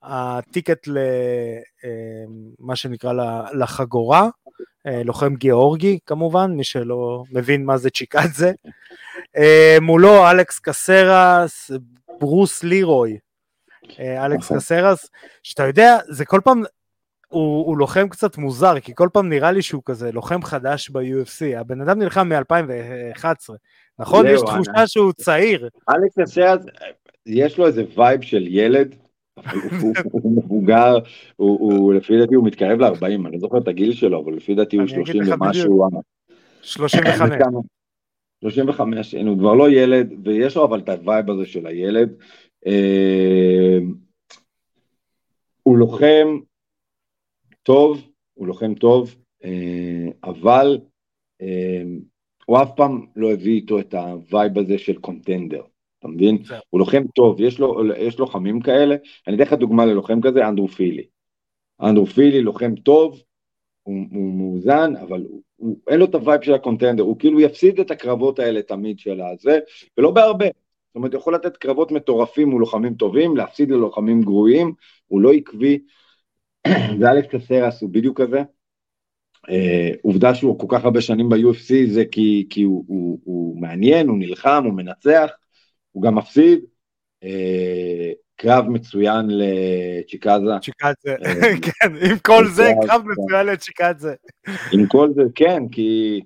[0.03, 3.13] ה ticket למה שנקרא
[3.53, 4.29] לחגורה, אה,
[5.05, 8.51] לוחם גיאורגי כמובן, מי שלא מבין מה זה צ'יקדזה.
[9.37, 11.71] אה, מולו אלכס קסרס,
[12.19, 13.17] ברוס לירוי,
[13.99, 14.57] אה, אלכס נכון.
[14.57, 15.09] קסרס,
[15.43, 16.63] שאתה יודע, זה כל פעם,
[17.27, 21.57] הוא, הוא לוחם קצת מוזר, כי כל פעם נראה לי שהוא כזה לוחם חדש ב-UFC.
[21.57, 23.53] הבן אדם נלחם מ-2011,
[23.99, 24.25] נכון?
[24.27, 24.87] יש תחושה.
[24.87, 25.69] שהוא צעיר.
[25.89, 26.61] אלכס קסרס,
[27.25, 28.95] יש לו איזה vibe של ילד,
[30.11, 30.97] הוא מבוגר,
[31.35, 34.77] הוא לפי דעתי הוא מתקרב ל-40, אני לא זוכר את הגיל שלו, אבל לפי דעתי
[34.77, 35.89] הוא 30 ומשהו.
[36.61, 37.31] 35.
[38.41, 42.13] 35, הוא כבר לא ילד, ויש לו אבל את ה vibe הזה של הילד.
[42.67, 43.77] אה,
[45.63, 46.39] הוא לוחם
[47.63, 50.79] טוב, הוא לוחם טוב, אה, אבל
[51.41, 51.83] אה,
[52.45, 55.61] הוא אף פעם לא הביא איתו את ה vibe הזה של contender.
[55.99, 56.37] אתה מבין?
[56.69, 58.95] הוא לוחם טוב, יש לו, יש לוחמים כאלה,
[59.27, 61.03] אני אתן לך דוגמה ללוחם כזה, אנדרה פילי.
[61.81, 63.21] אנדרה פילי לוחם טוב,
[63.83, 67.19] הוא, הוא מאוזן, אבל הוא, הוא, אין לו את ה vibe של ה contender, הוא
[67.19, 69.59] כאילו יפסיד את הקרבות האלה תמיד של הזה,
[69.97, 70.45] ולא בהרבה.
[70.45, 74.73] זאת אומרת, הוא יכול לתת קרבות מטורפים מול לוחמים טובים, להפסיד ללוחמים גרועים,
[75.07, 75.79] הוא לא עקבי.
[76.99, 78.43] ואלכס קסרס הוא בדיוק כזה.
[79.47, 84.07] Uh, עובדה שהוא כל כך הרבה שנים ב-UFC זה כי, כי הוא, הוא, הוא מעניין,
[84.07, 85.31] הוא נלחם, הוא מנצח,
[85.97, 86.59] הוא גם מפסיד.
[87.23, 90.51] אה, קרב מצוין לצ'יקאזה.
[90.61, 94.13] צ'יקאזה, אה, כן, עם כל זה, קרב מצוין לצ'יקאזה.
[94.73, 96.21] עם כל זה, כן, כי...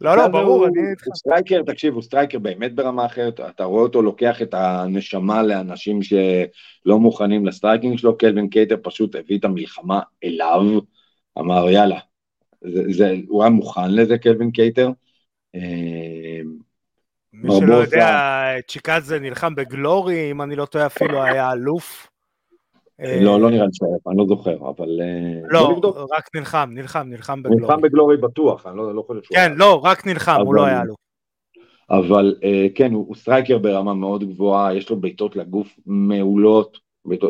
[0.00, 1.06] לא, לא, ברור, אני איתך.
[1.06, 6.02] הוא striker, תקשיב, הוא striker באמת ברמה אחרת, אתה רואה אותו לוקח את הנשמה לאנשים
[6.02, 10.62] שלא מוכנים ל striking שלו, קלווין קייטר פשוט הביא את המלחמה אליו,
[11.38, 11.98] אמר יאללה,
[12.64, 14.90] זה, זה, הוא היה מוכן לזה, קלווין קייטר.
[17.44, 22.06] אה, מי שלא יודע, צ'יקאזה נלחם בגלורי, אם אני לא טועה אפילו היה אלוף.
[23.20, 25.00] לא, לא נראה לי שהיה, אני לא זוכר, אבל...
[25.00, 25.80] אה, לא,
[26.16, 27.62] רק נלחם, נלחם, נלחם בגלורי.
[27.62, 29.36] נלחם בגלורי בטוח, אני לא, לא חושב שהוא...
[29.36, 30.96] כן, לא, רק נלחם, הוא לא היה אלוף.
[31.90, 36.78] אבל אה, כן, הוא striker ברמה מאוד גבוהה, יש לו בעיטות לגוף מעולות,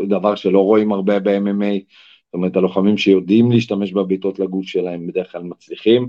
[0.09, 1.75] דבר שלא רואים הרבה ב-MMA,
[2.25, 6.09] זאת אומרת, הלוחמים שיודעים להשתמש בבעיטות לגוף שלהם בדרך כלל מצליחים.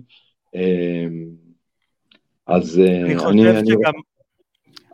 [2.51, 3.93] אה, אז אה, אני חושב אני, שגם...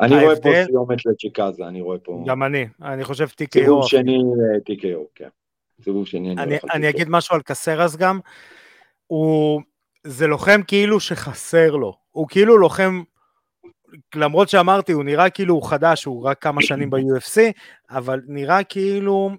[0.01, 2.23] אני רואה פה סיומת לצ'יקאזה, אני רואה פה...
[2.27, 3.53] גם אני, אני חושב TKO.
[3.53, 4.17] סיבוב שני
[4.71, 5.29] TKO, כן.
[5.81, 8.19] סיבוב שני אני אני, אני אגיד משהו על קסרס גם,
[9.07, 9.61] הוא...
[10.03, 13.01] זה לוחם כאילו שחסר לו, הוא כאילו לוחם,
[14.15, 17.41] למרות שאמרתי, הוא נראה כאילו הוא חדש, הוא רק כמה שנים ב-UFC,
[17.89, 19.29] אבל נראה כאילו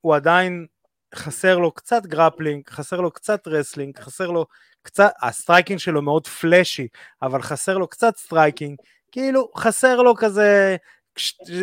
[0.00, 0.66] הוא עדיין
[1.14, 4.46] חסר לו קצת grappling, חסר לו קצת wrestling, חסר לו
[4.82, 6.86] קצת, ה striking שלו מאוד flashy,
[7.22, 8.76] אבל חסר לו קצת striking,
[9.12, 10.76] כאילו חסר לו כזה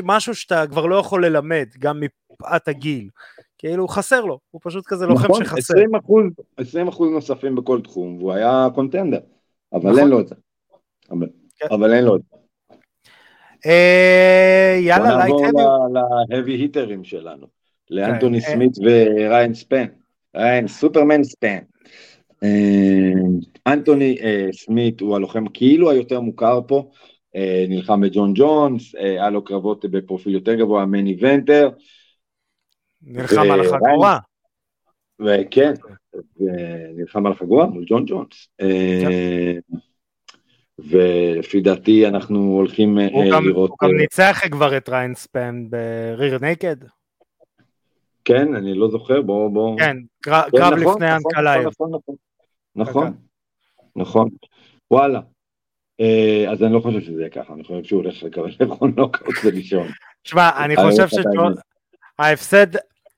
[0.03, 3.09] משהו שאתה כבר לא יכול ללמד, גם מפאת הגיל.
[3.57, 5.73] כאילו חסר לו, הוא פשוט כזה לוחם נכון, שחסר.
[5.73, 6.23] 20 אחוז,
[6.57, 9.19] 20 אחוז נוספים בכל תחום, והוא היה contender,
[9.73, 9.99] אבל נכון.
[9.99, 10.35] אין לו את זה.
[11.11, 11.67] אבל, כן.
[11.71, 12.37] אבל אין לו את זה.
[13.65, 15.45] אה, יאללה, light heavy.
[15.45, 15.87] נעבור
[16.29, 17.47] ל heavy hitter ים שלנו,
[17.89, 18.51] לאנטוני כן.
[18.51, 19.85] סמית וריין ספן.
[20.35, 21.59] ריין סופרמן ספן.
[22.43, 23.11] אה,
[23.67, 26.91] אנטוני אה, סמית הוא הלוחם כאילו היותר מוכר פה,
[27.35, 31.69] אה, נלחם בג'ון ג'ונס, היה לו קרבות בפרופיל יותר גבוה, main eventer.
[33.01, 34.17] נלחם על החגורה.
[35.19, 35.73] וכן,
[36.95, 38.49] נלחם על החגורה מול ג'ון ג'ונס.
[40.79, 43.69] ולפי דעתי אנחנו הולכים לראות...
[43.69, 46.75] הוא גם ניצח כבר את ריין ספן ב rear naked.
[48.25, 49.49] כן, אני לא זוכר, בואו...
[49.49, 49.77] בוא...
[49.79, 51.69] כן, קרב כן, נכון, לפני נכון, אנקלייב.
[52.79, 53.17] נכון, נכון,
[53.95, 54.29] נכון,
[54.91, 55.21] וואלה.
[55.99, 59.35] אה, אז אני לא חושב שזה יהיה ככה, אני חושב שהוא הולך לקבל לאכול נוקאוט
[59.45, 59.87] ולישון.
[60.23, 61.53] שמע, אני חושב שג'ון,
[62.19, 62.67] ההפסד,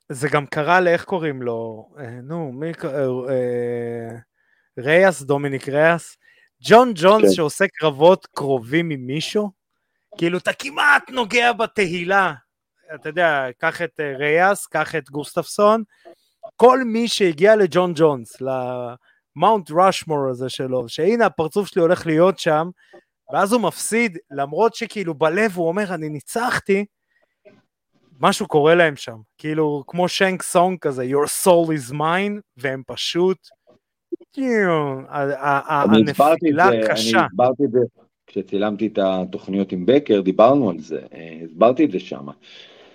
[0.10, 4.08] זה גם קרה לאיך קוראים לו, אה, נו, מי, אה,
[4.80, 6.18] ריאס, דומיניק ריאס,
[6.64, 7.34] ג'ון ג'ונס כן.
[7.34, 9.52] שעושה קרבות קרובים עם מישהו,
[10.18, 12.34] כאילו אתה כמעט נוגע בתהילה,
[12.96, 15.84] אתה יודע, קח את ריאס, קח את גוסטפסון,
[16.56, 18.42] כל מי שהגיע לג'ון ג'ונס,
[19.36, 22.70] למאונט ראשמור הזה שלו, שהנה הפרצוף שלי הולך להיות שם,
[23.34, 26.86] ואז הוא מפסיד, למרות שכאילו בלב הוא אומר, אני ניצחתי,
[28.20, 33.38] משהו קורה להם שם, כאילו כמו שנק סונג כזה, your soul is mine, והם פשוט,
[35.10, 37.20] הנפילה קשה.
[37.20, 37.80] אני הסברתי את זה,
[38.28, 42.26] כשצילמתי את התוכניות עם בקר, דיברנו על זה, אה, הסברתי את זה שם,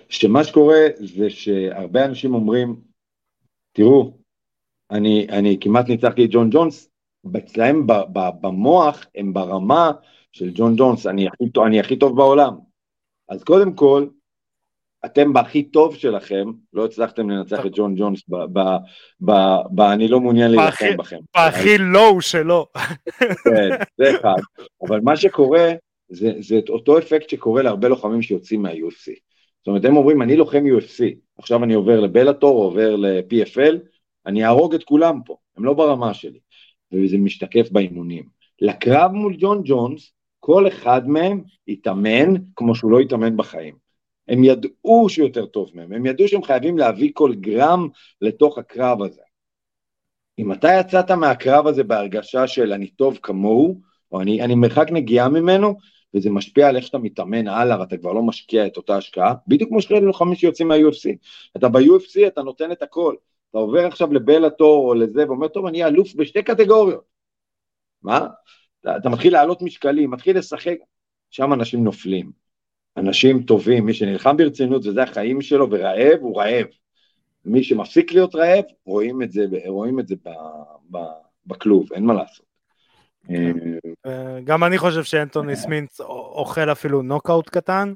[0.09, 2.75] שמה שקורה זה שהרבה אנשים אומרים,
[3.71, 4.17] תראו,
[4.91, 6.89] אני, אני כמעט ניצחתי את ג'ון ג'ונס,
[7.37, 7.87] אצלהם
[8.41, 9.91] במוח הם ברמה
[10.31, 12.53] של ג'ון ג'ונס, אני הכי, אני הכי טוב בעולם.
[13.29, 14.07] אז קודם כל,
[15.05, 18.23] אתם בהכי טוב שלכם, לא הצלחתם לנצח את ג'ון ג'ונס
[19.21, 19.81] ב...
[19.81, 21.19] אני לא מעוניין להילחם בכם.
[21.35, 22.65] בהכי לואו שלו.
[23.43, 24.41] כן, זה אחד.
[24.87, 25.71] אבל מה שקורה,
[26.09, 29.11] זה, זה אותו אפקט שקורה להרבה לוחמים שיוצאים מה-UFC.
[29.57, 31.03] זאת אומרת, הם אומרים, אני לוחם UFC,
[31.37, 33.77] עכשיו אני עובר לבלאטור, עובר ל-PFL,
[34.27, 36.39] אני אהרוג את כולם פה, הם לא ברמה שלי,
[36.91, 38.23] וזה משתקף באימונים.
[38.61, 43.75] לקרב מול ג'ון ג'ונס, כל אחד מהם התאמן כמו שהוא לא התאמן בחיים.
[44.27, 47.87] הם ידעו שהוא יותר טוב מהם, הם ידעו שהם חייבים להביא כל גרם
[48.21, 49.21] לתוך הקרב הזה.
[50.39, 55.29] אם אתה יצאת מהקרב הזה בהרגשה של אני טוב כמוהו, או אני, אני מרחק נגיעה
[55.29, 55.75] ממנו,
[56.13, 59.69] וזה משפיע על איך שאתה מתאמן הלאה ואתה כבר לא משקיע את אותה השקעה, בדיוק
[59.69, 61.09] כמו שכאלה לוחמים שיוצאים מה-UFC.
[61.57, 63.15] אתה ב-UFC, אתה נותן את הכל.
[63.57, 67.03] אתה עובר עכשיו לבלאטור או לזה, ואומר, טוב, אני אלוף בשתי קטגוריות.
[68.03, 68.27] מה?
[68.81, 70.75] אתה, אתה מתחיל לעלות משקלים, מתחיל לשחק,
[71.31, 72.31] שם אנשים נופלים.
[72.97, 76.65] אנשים טובים, מי שנלחם ברצינות וזה החיים שלו ורעב, הוא רעב.
[77.45, 80.29] מי שמפסיק להיות רעב, רואים את זה, רואים את זה ב,
[80.91, 80.97] ב,
[81.45, 82.45] בכלוב, אין מה לעשות.
[84.05, 87.93] אה, גם אני חושב שאנטוני סמית אוכל אפילו נוקאוט קטן.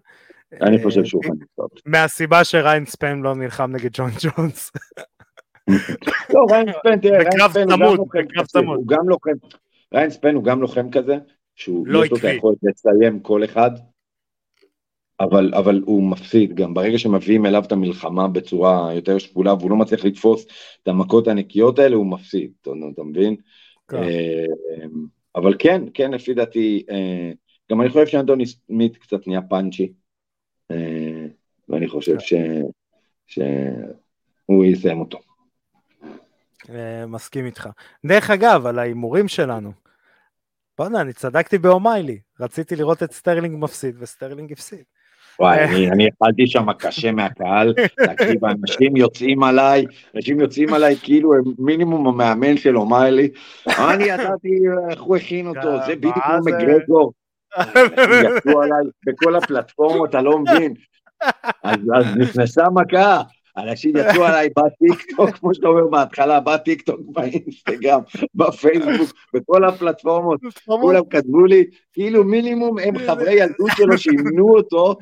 [0.62, 1.82] אני חושב שהוא אוכל נוקאוט.
[1.86, 4.72] מהסיבה שריין ספן לא נלחם נגד ג'ון ג'ונס.
[6.34, 7.48] לא, ריין ספן, תראה, ריין
[8.44, 9.32] ספן הוא גם לוחם,
[9.94, 11.18] ריין ספן הוא גם לוחם כזה,
[11.56, 13.72] שהוא לא יש לו את היכולת לסיים כל אחד,
[15.20, 19.76] אבל, אבל הוא מפסיד גם, ברגע שמביאים אליו את המלחמה בצורה יותר שקולה והוא לא
[19.76, 20.46] מצליח לתפוס
[20.84, 23.36] את המכות הנקיות האלה, הוא מפסיד, אתה, אתה מבין?
[23.88, 23.98] כן.
[23.98, 24.46] אה,
[25.36, 27.32] אבל כן, כן, לפי דעתי, אה,
[27.72, 29.94] גם אני חושב שאנטוני סמית קצת נהיה punchy,
[30.72, 31.26] אה,
[31.70, 32.62] ואני חושב כן.
[33.28, 35.31] שהוא יסיים אותו.
[37.08, 37.70] מסכים איתך.
[38.06, 39.72] דרך אגב, על ההימורים שלנו,
[40.78, 44.84] בוא'נה, אני צדקתי באומיילי, רציתי לראות את סטרלינג מפסיד וסטרלינג הפסיד.
[45.40, 47.74] וואי, אני, אני אכלתי שם קשה מהקהל,
[48.06, 49.86] תקשיב, אנשים יוצאים עליי,
[50.16, 53.30] אנשים יוצאים עליי כאילו הם מינימום המאמן של אומיילי,
[53.68, 54.50] אני ידעתי
[54.90, 57.14] איך הוא הכין אותו, זה בדיוק כמו מגרגור,
[58.38, 60.74] יצאו עליי בכל הפלטפורמות, אתה לא מבין,
[61.64, 63.22] אז נכנסה מכה,
[63.62, 68.02] אנשים יצאו עליי בטיקטוק, כמו שאתה אומר בהתחלה, בטיקטוק, באינסטגרם,
[68.36, 74.96] בפייסבוק, בכל הפלטפורמות, כולם כתבו לי, כאילו מינימום הם חברי ילדות שלו שימנו אותו,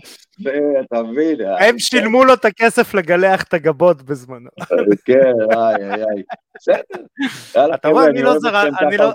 [0.44, 1.42] ואתה מבין.
[1.42, 4.50] אה, הם שילמו לו את הכסף לגלח את הגבות בזמנו.
[5.06, 6.24] כן, איי, איי, איי.
[6.56, 7.74] בסדר.
[7.74, 9.12] אתה רואה, אני לא זרה, אני לא...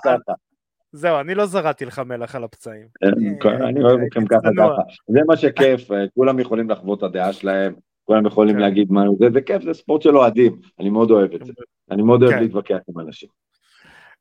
[0.92, 2.86] זהו, אני לא זרעתי לך מלח על הפצעים.
[3.03, 4.82] אני אוהב אתכם ככה ככה.
[5.09, 7.74] זה מה שכיף, אה, כולם יכולים לחוות את הדעה שלהם.
[8.05, 8.61] כולם יכולים כן.
[8.61, 11.52] להגיד מה זה, זה כיף, זה ספורט של אוהדים, אני מאוד אוהב את זה,
[11.90, 12.42] אני מאוד אוהב כן.
[12.42, 13.28] להתווכח עם אנשים.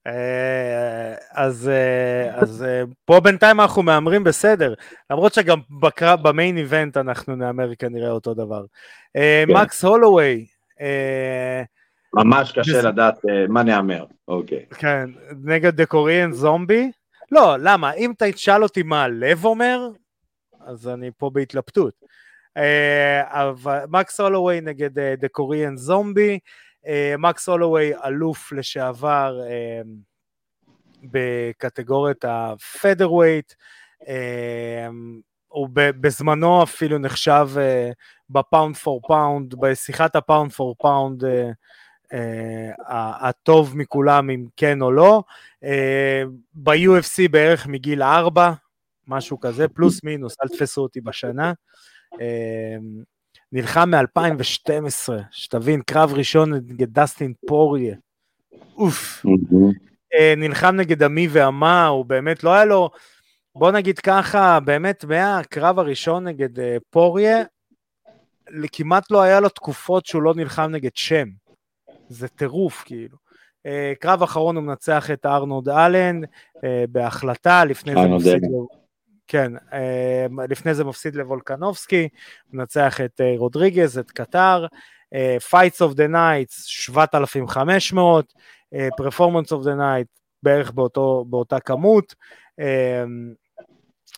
[0.08, 4.74] אה, אז, אה, אז אה, פה בינתיים אנחנו מהמרים בסדר,
[5.10, 8.66] למרות שגם בקרב, במיין איבנט אנחנו נהמר כנראה אותו דבר.
[9.14, 9.46] כן.
[9.50, 10.46] מקס הולווי.
[12.14, 12.86] ממש קשה בז...
[12.86, 13.20] לדעת
[13.50, 14.66] מה נהמר, אוקיי.
[14.80, 15.10] כן,
[15.44, 16.92] נגד דה קוריאן זומבי.
[17.32, 17.94] לא, למה?
[17.94, 19.90] אם תשאל אותי מה הלב אומר,
[20.66, 21.94] אז אני פה בהתלבטות.
[22.58, 23.52] אה,
[23.90, 26.40] מקס הולווי נגד דה קוריאן זומבי,
[27.18, 29.82] מקס הולווי אלוף לשעבר אה,
[31.04, 32.26] בקטגוריית
[34.08, 34.88] אה,
[35.48, 37.50] הוא בזמנו אפילו נחשב
[38.30, 41.24] ב pound for pound, בשיחת ה pound for pound
[43.22, 45.24] הטוב מכולם אם כן או לא,
[46.54, 48.54] ב-UFC בערך מגיל 4,
[49.08, 51.54] משהו כזה, פלוס מינוס, אל תפסו אותי בשנה.
[52.20, 53.04] אמ,
[53.52, 57.96] נלחם מ-2012, שתבין, קרב ראשון נגד דסטין פוריה.
[58.78, 59.26] אוף.
[60.14, 62.90] אה, נלחם נגד עמי ועמה, הוא באמת לא היה לו,
[63.56, 67.44] בוא נגיד ככה, באמת מהקרב הראשון נגד אה, פוריה,
[68.72, 71.28] כמעט לא היה לו תקופות שהוא לא נלחם נגד שם.
[72.10, 73.18] זה טירוף, כאילו.
[73.66, 76.22] אה, קרב אחרון הוא מנצח את ארנוד אלן
[76.90, 78.83] בהחלטה, לפני זה מפסיד לו...
[79.28, 82.10] כן, אה, לפני זה מפסיד לוולקנובסקי,
[82.54, 84.66] מנצח את אה, רודריגז, את קטר,
[85.14, 88.34] אה, Fights of the Nights 7,500,
[89.02, 90.08] Performance of the Night
[90.44, 92.16] בערך באותו, באותה כמות,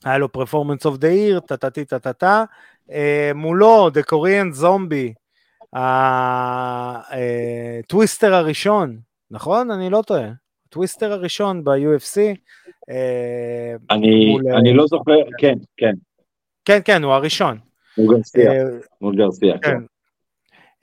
[0.04, 2.44] היה לו Performance of the Year, טטטי טטטה,
[3.36, 5.14] מולו The Korean Zombie,
[7.84, 9.00] הטוויסטר הראשון,
[9.32, 9.72] נכון?
[9.72, 10.45] אני לא טועה.
[10.76, 12.18] הטוויסטר הראשון ב-UFC,
[12.90, 15.94] אה, אני, אני לא זוכר, כן, כן.
[16.66, 17.58] כן, כן, הוא הראשון.
[17.98, 18.52] מול גרסיה,
[19.02, 19.78] מול גרסיה, כן.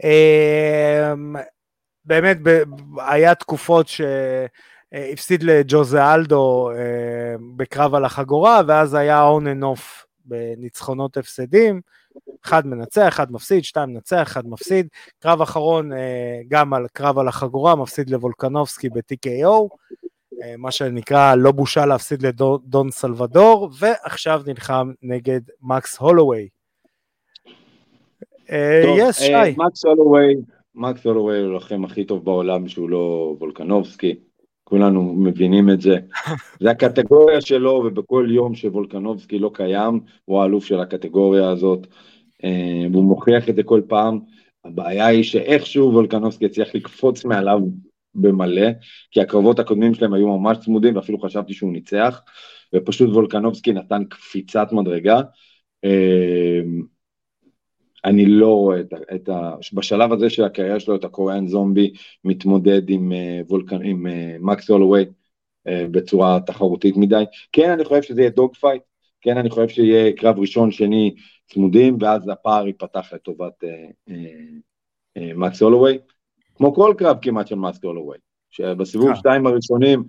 [0.05, 1.13] אה,
[2.05, 2.39] באמת,
[3.07, 11.17] היה תקופות שהפסיד לג'וזה אלדו אה, בקרב על החגורה, ואז היה און אנ אוף בניצחונות
[11.17, 11.81] הפסדים.
[12.45, 14.89] אחד מנצח, אחד מפסיד, שתיים מנצח, אחד מפסיד.
[15.19, 15.91] קרב אחרון
[16.49, 19.69] גם על קרב על החגורה, מפסיד לוולקנובסקי ב-TKO.
[20.43, 26.49] אה, מה שנקרא לא בושה להפסיד לדון סלבדור, ועכשיו נלחם נגד מקס הולווי.
[28.99, 29.33] יס, שי.
[29.57, 30.35] מקס הולווי,
[30.75, 34.19] מקס הולווי הוא הלוחם הכי טוב בעולם שהוא לא וולקנובסקי.
[34.73, 35.97] כולנו מבינים את זה.
[36.63, 41.87] זה הקטגוריה שלו, ובכל יום שוולקנובסקי לא קיים, הוא האלוף של הקטגוריה הזאת,
[42.45, 44.21] אה, והוא מוכיח את זה כל פעם.
[44.65, 47.59] הבעיה היא שאיכשהו וולקנובסקי הצליח לקפוץ מעליו
[48.15, 48.67] במלא,
[49.11, 52.21] כי הקרבות הקודמים שלהם היו ממש צמודים, ואפילו חשבתי שהוא ניצח,
[52.75, 55.21] ופשוט וולקנובסקי נתן קפיצת מדרגה.
[58.05, 59.55] אה, אני לא רואה את, את ה...
[59.73, 61.93] בשלב הזה של הקריירה שלו, את הקוריאן זומבי
[62.25, 64.11] מתמודד עם, אה, וולקן, עם אה,
[64.41, 67.25] מקס הולווי אה, בצורה תחרותית מדי.
[67.53, 68.83] כן, אני חושב שזה יהיה dog fight,
[69.21, 71.15] כן, אני חושב שיהיה קרב ראשון, שני
[71.47, 73.65] צמודים, ואז הפער ייפתח לטובת
[75.17, 75.99] מקס הולווי,
[76.55, 78.19] כמו כל קרב כמעט של מקס הולווי,
[78.51, 80.05] שבסיבוב שתיים הראשונים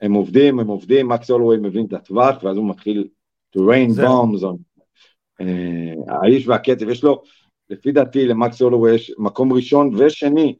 [0.00, 3.08] הם עובדים, הם עובדים, מקס הולווי מבין את הטווח, ואז הוא מתחיל
[3.56, 4.52] to rain bombs on אה,
[6.08, 7.22] האיש והקצב, יש לו,
[7.70, 10.54] לפי דעתי למקס הולווי יש מקום ראשון ושני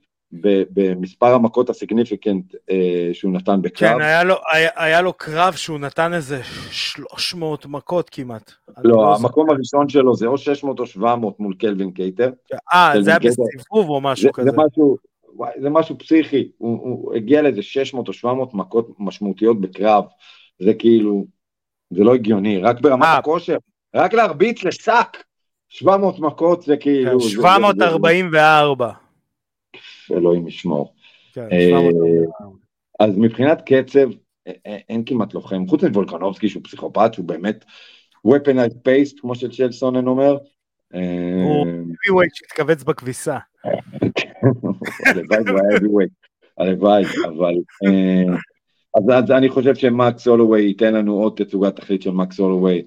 [0.73, 3.99] במספר המכות ה significant אה, שהוא נתן בקרב.
[3.99, 8.53] כן, היה לו, היה, היה לו קרב שהוא נתן איזה 300 מכות כמעט.
[8.69, 9.55] לא, לא המקום זה...
[9.55, 12.31] הראשון שלו זה או 600 או 700 מול קלווין קייטר.
[12.73, 14.51] אה, זה היה בסיבוב או משהו זה, כזה.
[14.51, 14.97] זה משהו,
[15.63, 20.05] זה משהו פסיכי, הוא, הוא הגיע לאיזה 600 או 700 מכות משמעותיות בקרב,
[20.59, 21.25] זה כאילו,
[21.91, 23.57] זה לא הגיוני, רק ברמת אה, הכושר.
[23.95, 25.17] רק להרביץ לשק
[25.69, 27.21] 700 מכות זה כאילו...
[27.21, 28.93] 744.
[29.73, 30.95] כן, אלוהים ישמור.
[31.33, 31.79] כן, אה,
[33.01, 34.09] אז מבחינת קצב,
[34.65, 37.65] אין כמעט לוחם, חוץ מוולקנובסקי שהוא פסיכופת, שהוא באמת
[38.29, 40.37] weaponized paste, כמו שצ'לסונן אומר.
[40.93, 43.39] הוא heavyweight שהתכווץ בכביסה.
[45.07, 46.29] הלוואי הוא היה heavyweight,
[46.59, 47.55] הלוואי, אבל...
[47.87, 48.37] אה,
[49.19, 52.83] אז אני חושב שמקס הולווי ייתן לנו עוד תצוגת תכלית של מקס הולווי.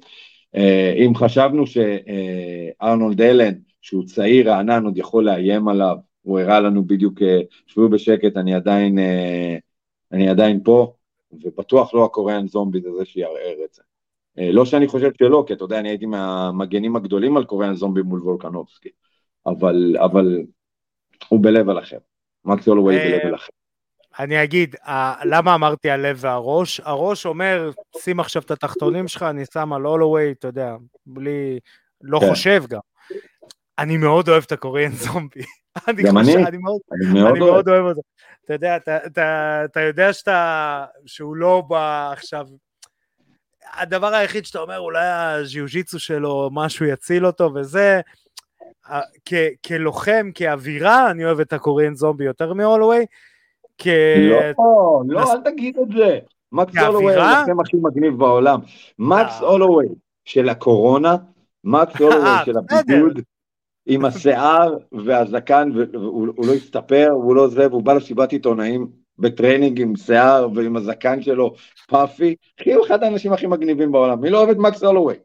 [0.56, 6.84] אה, אם חשבנו שארנולד אלן, שהוא צעיר, רענן, עוד יכול לאיים עליו, הוא הראה לנו
[6.86, 9.58] בדיוק, אה, שבו בשקט, אני עדיין, אה,
[10.12, 10.94] אני עדיין פה,
[11.44, 13.82] ובטוח לא הקוריאן זומבי זה זה שיערער את זה.
[14.38, 18.22] לא שאני חושב שלא, כי אתה יודע, אני הייתי מהמגנים הגדולים על קוריאן זומבי מול
[18.22, 18.90] וולקנובסקי,
[19.46, 20.42] אבל, אבל
[21.28, 21.98] הוא בלב עליכם,
[22.46, 23.63] מקס הולווי בלב עליכם.
[24.20, 24.76] אני אגיד,
[25.24, 26.80] למה אמרתי הלב והראש?
[26.80, 31.60] הראש אומר, שים עכשיו את התחתונים שלך, אני שם על הולווי, אתה יודע, בלי,
[32.02, 32.30] לא כן.
[32.30, 32.80] חושב גם.
[33.80, 35.42] אני מאוד אוהב את הקוריאן זומבי.
[35.88, 37.54] אני גם חושב, אני, אני מאוד, אני מאוד, אני אוהב.
[37.54, 38.02] מאוד אוהב אותו.
[38.46, 42.48] אתה יודע, אתה, אתה, אתה יודע שאתה, שהוא לא בא עכשיו,
[43.74, 48.02] הדבר היחיד שאתה אומר, אולי הז'יוז'יצו שלו, משהו יציל אותו וזה,
[49.26, 53.06] כ- כלוחם, כאווירה, אני אוהב את הקוריאן זומבי יותר מהולווי,
[53.78, 53.88] כ...
[54.58, 56.20] לא, לא, אל תגיד את זה.
[56.52, 58.60] מקס הולווי הוא השם הכי מגניב בעולם.
[59.00, 59.48] מקס אה.
[59.48, 59.88] הולווי
[60.26, 61.16] של הקורונה,
[61.64, 63.20] מקס הולווי אה, של הבידוד,
[63.86, 68.88] עם השיער והזקן, והוא לא הסתפר, הוא לא זה, והוא בא לסיבת עיתונאים
[69.20, 71.54] ב training עם שיער ועם הזקן שלו
[71.90, 74.22] puffy, כי הוא אחד האנשים הכי מגניבים בעולם.
[74.22, 75.16] מי לא אוהב את מקס הולווי?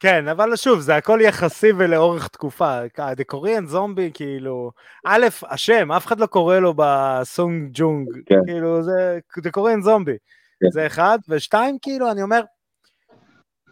[0.00, 2.80] כן, אבל שוב, זה הכל יחסי ולאורך תקופה.
[2.96, 4.70] The Korean Zombie, כאילו,
[5.06, 8.34] א', השם, אף אחד לא קורא לו בסונג ג'ונג, כן.
[8.46, 10.18] כאילו, זה The Korean Zombie.
[10.60, 10.70] כן.
[10.72, 12.40] זה אחד, ושתיים, כאילו, אני אומר,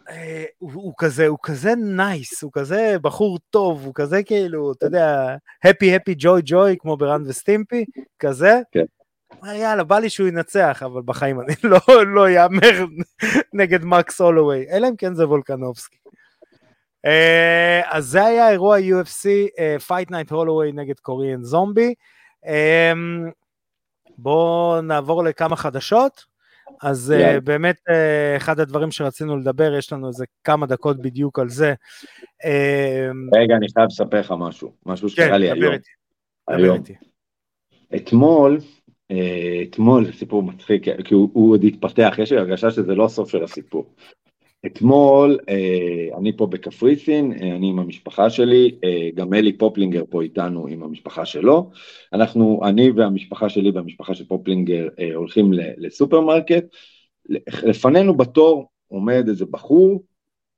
[0.09, 4.85] אה, הוא, הוא כזה, הוא כזה nice, הוא כזה בחור טוב, הוא כזה כאילו, אתה
[4.85, 7.85] יודע, הפי הפי ג'וי ג'וי, כמו ברן וסטימפי,
[8.19, 8.59] כזה.
[8.71, 8.85] כן.
[9.43, 12.85] יאללה, בא לי שהוא ינצח, אבל בחיים אני לא, לא יאמר
[13.59, 15.97] נגד מקס הולווי, אלא אם כן זה וולקנובסקי.
[17.07, 21.93] Uh, אז זה היה אירוע UFC, uh, Fight Night Holloway נגד קוריאן זומבי.
[22.45, 22.49] Um,
[24.17, 26.25] בואו נעבור לכמה חדשות.
[26.81, 27.37] אז yeah.
[27.37, 31.73] uh, באמת uh, אחד הדברים שרצינו לדבר, יש לנו איזה כמה דקות בדיוק על זה.
[33.35, 35.73] רגע, אני חייב לספר לך משהו, משהו שקרה כן, לי היום.
[35.73, 35.89] איתי.
[36.47, 36.77] היום.
[36.77, 36.93] איתי.
[37.95, 38.59] אתמול,
[39.63, 43.43] אתמול, סיפור מצחיק, כי הוא, הוא עוד התפתח, יש לי הרגשה שזה לא הסוף של
[43.43, 43.85] הסיפור.
[44.65, 50.21] אתמול, אה, אני פה בקפריסין, אה, אני עם המשפחה שלי, אה, גם אלי פופלינגר פה
[50.21, 51.71] איתנו עם המשפחה שלו.
[52.13, 56.63] אנחנו, אני והמשפחה שלי והמשפחה של פופלינגר הולכים לסופרמרקט.
[57.63, 60.03] לפנינו בתור עומד איזה בחור,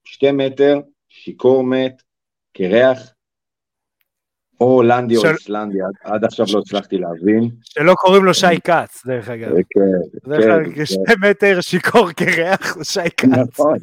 [0.03, 0.79] שתי מטר,
[1.09, 2.01] שיכור מת,
[2.53, 3.13] קרח,
[4.61, 7.49] או הולנדי או איסלנדי, עד עכשיו לא הצלחתי להבין.
[7.61, 9.49] שלא קוראים לו שי כץ, דרך אגב.
[9.49, 9.61] כן,
[10.31, 10.71] כן.
[10.75, 10.85] כן.
[10.85, 13.29] שני מטר שיכור קרח, הוא שי כץ.
[13.29, 13.77] נכון.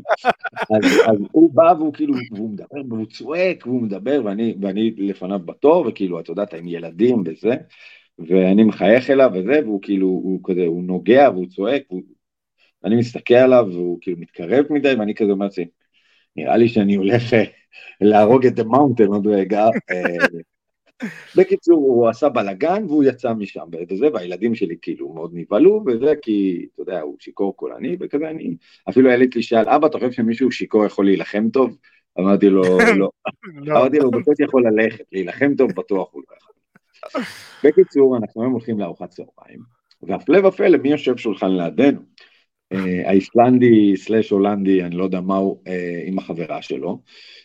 [1.06, 6.20] אז הוא בא והוא כאילו, והוא מדבר, והוא צועק, והוא מדבר, ואני לפניו בתור, וכאילו,
[6.20, 7.54] את יודעת, עם ילדים וזה,
[8.18, 11.82] ואני מחייך אליו וזה, והוא כאילו, הוא כזה, הוא נוגע והוא צועק,
[12.82, 15.64] ואני מסתכל עליו, והוא כאילו מתקרב מדי, ואני כזה אומר לעצמי,
[16.36, 17.44] נראה לי שאני הולך אה,
[18.00, 19.66] להרוג את ה Mountain עוד רגע.
[21.36, 26.66] בקיצור, הוא עשה בלאגן והוא יצא משם, וזה, והילדים שלי כאילו מאוד נבהלו, וזה כי,
[26.74, 28.56] אתה יודע, הוא שיכור קולני, וכזה אני,
[28.88, 31.76] אפילו הילד שלי שאל, אבא, אתה חושב שמישהו שיכור יכול להילחם טוב?
[32.18, 33.10] אמרתי לו, לא.
[33.64, 33.76] לא.
[33.76, 37.22] אמרתי לו, הוא באמת יכול ללכת, להילחם טוב בטוח הוא לא יכול.
[37.64, 39.60] בקיצור, אנחנו היום הולכים לארוחת צהריים,
[40.02, 42.00] והפלא ופלא, מי יושב שולחן לידינו?
[42.72, 47.02] אה, האיסלנדי סלאש הולנדי, אני לא יודע מה הוא, אה, עם החברה שלו,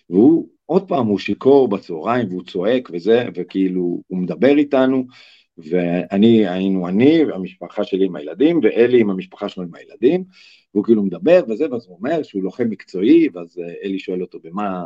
[0.09, 5.05] והוא, עוד פעם, הוא שיכור בצהריים והוא צועק וזה, וכאילו, הוא מדבר איתנו,
[5.57, 10.23] ואני, היינו אני, המשפחה שלי עם הילדים, ואלי עם המשפחה שלו עם הילדים,
[10.73, 14.39] והוא כאילו מדבר וזה, ואז הוא אומר שהוא לוחם מקצועי, ואז אה, אלי שואל אותו
[14.43, 14.85] במה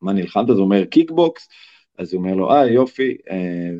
[0.00, 1.48] מה נלחמת, אז הוא אומר קיקבוקס,
[1.98, 3.16] אז הוא אומר לו, אה יופי,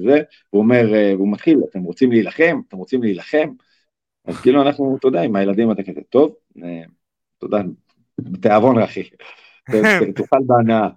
[0.05, 2.61] זה, הוא אומר, והוא מתחיל, אתם רוצים להילחם?
[2.69, 3.49] אתם רוצים להילחם?
[4.29, 6.83] אז כאילו אנחנו, אתה יודע, עם הילדים אתה כזה, טוב, אה,
[7.39, 7.63] תודה,
[8.19, 9.03] בתיאבון אחי,
[10.17, 10.89] תאכל בהנאה.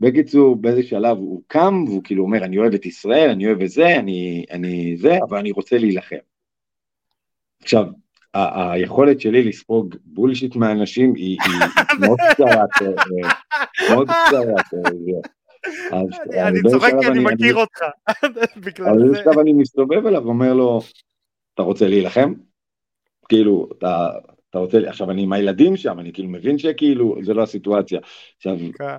[0.00, 3.68] בקיצור, באיזה שלב הוא קם, והוא כאילו אומר, אני אוהב את ישראל, אני אוהב את
[3.68, 6.16] זה, אני, אני זה, אבל אני רוצה להילחם.
[7.62, 7.86] עכשיו,
[8.34, 11.38] היכולת שלי לספוג בולשיט מאנשים היא
[12.00, 12.64] מאוד קצרה,
[13.90, 14.86] מאוד קצרה.
[16.48, 17.82] אני צוחק כי אני מכיר אותך.
[18.90, 20.80] אז עכשיו אני מסתובב אליו ואומר לו,
[21.54, 22.32] אתה רוצה להילחם?
[23.30, 24.08] כאילו, אתה,
[24.50, 28.00] אתה רוצה, עכשיו אני עם הילדים שם, אני כאילו מבין שכאילו, זה לא הסיטואציה.
[28.36, 28.96] עכשיו, כן.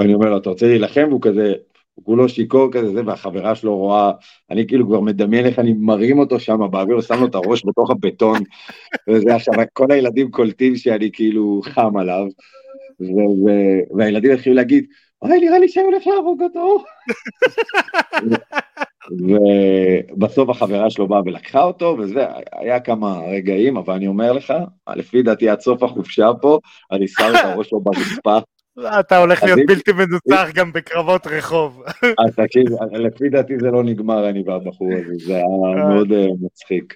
[0.00, 1.06] אני אומר לו, אתה רוצה להילחם?
[1.08, 1.54] והוא כזה,
[1.94, 4.12] הוא כולו שיכור כזה, זה, והחברה שלו רואה,
[4.50, 7.90] אני כאילו כבר מדמיין איך אני מרים אותו שם באוויר, שם לו את הראש בתוך
[7.90, 8.38] הבטון,
[9.08, 12.26] וזה עכשיו, כל הילדים קולטים שאני כאילו חם עליו,
[13.96, 14.86] והילדים התחילו להגיד,
[15.22, 16.82] אוי, נראה לי שאני הולך להרוג אותו.
[19.10, 24.54] ובסוף החברה שלו באה ולקחה אותו, וזה, היה כמה רגעים, אבל אני אומר לך,
[24.96, 26.58] לפי דעתי עד סוף החופשה פה,
[26.92, 28.38] אני שם את הראש שלו ברצפה.
[29.00, 31.82] אתה הולך להיות בלתי מנוצח גם בקרבות רחוב.
[32.26, 36.94] אז תקשיב, לפי דעתי זה לא נגמר, אני והבחור הזה, זה היה מאוד אה, מצחיק.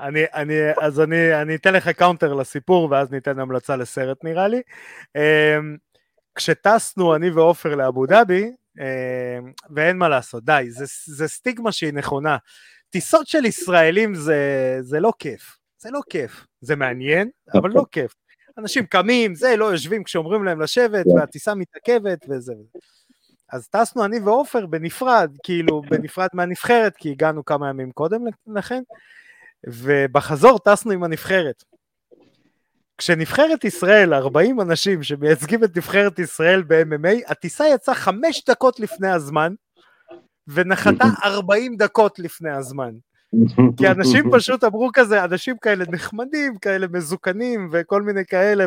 [0.00, 4.62] אני, אני, אז אני, אני אתן לך counter לסיפור, ואז ניתן המלצה לסרט נראה לי.
[5.16, 5.76] אמ,
[6.34, 8.50] כשטסנו אני ועופר לאבו דאבי,
[9.76, 12.36] ואין מה לעשות, די, זה, זה סטיגמה שהיא נכונה.
[12.90, 18.14] טיסות של ישראלים זה, זה לא כיף, זה לא כיף, זה מעניין, אבל לא כיף.
[18.58, 21.10] אנשים קמים, זה, לא יושבים כשאומרים להם לשבת, כן.
[21.10, 22.54] והטיסה מתעכבת וזה.
[23.52, 28.20] אז טסנו אני ועופר בנפרד, כאילו בנפרד מהנבחרת, כי הגענו כמה ימים קודם
[28.54, 28.82] לכן,
[29.66, 31.64] ובחזור טסנו עם הנבחרת.
[33.02, 39.54] כשנבחרת ישראל, 40 אנשים שמייצגים את נבחרת ישראל ב-MMA, הטיסה יצאה חמש דקות לפני הזמן,
[40.48, 42.90] ונחתה 40 דקות לפני הזמן.
[43.76, 48.64] כי אנשים פשוט אמרו כזה, אנשים כאלה נחמדים, כאלה מזוקנים וכל מיני כאלה,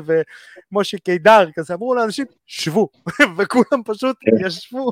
[0.71, 2.89] ומשה קידר, כזה אמרו לאנשים, שבו,
[3.38, 4.45] וכולם פשוט כן.
[4.45, 4.91] ישבו.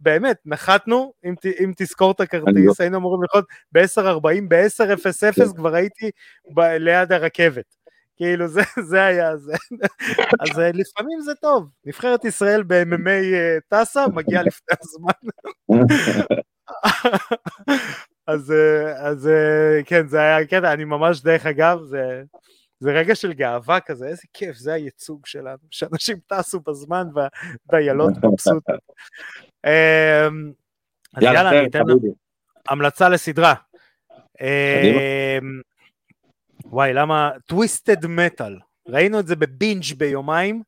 [0.00, 6.10] באמת, נחתנו, אם, אם תזכור את הכרטיס, היינו אמורים ללכות ב-10.40, ב-10.00 כבר הייתי
[6.54, 7.75] ב- ליד הרכבת.
[8.16, 9.52] כאילו זה, זה היה זה.
[10.40, 15.12] אז אה, לפעמים זה טוב, נבחרת ישראל ב-MMA אה, טסה, מגיע לפני הזמן.
[18.26, 19.30] אז, אה, אז
[19.84, 22.22] כן, זה היה קטע, אני ממש, דרך אגב, זה,
[22.80, 28.80] זה רגע של גאווה כזה, איזה כיף, זה הייצוג שלנו, שאנשים טסו בזמן והדיילות מבסוטות.
[29.66, 30.52] אמ,
[31.14, 31.80] אז יאללה, אני אתן
[32.68, 33.54] המלצה לסדרה.
[36.70, 37.30] וואי, למה?
[37.46, 38.58] טוויסטד מטאל.
[38.88, 40.62] ראינו את זה בבינג' ביומיים.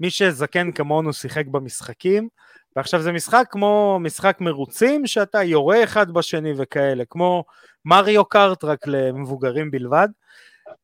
[0.00, 2.28] מי שזקן כמונו שיחק במשחקים,
[2.76, 7.44] ועכשיו זה משחק כמו משחק מרוצים, שאתה יורה אחד בשני וכאלה, כמו
[7.84, 10.08] מריו קארט רק למבוגרים בלבד.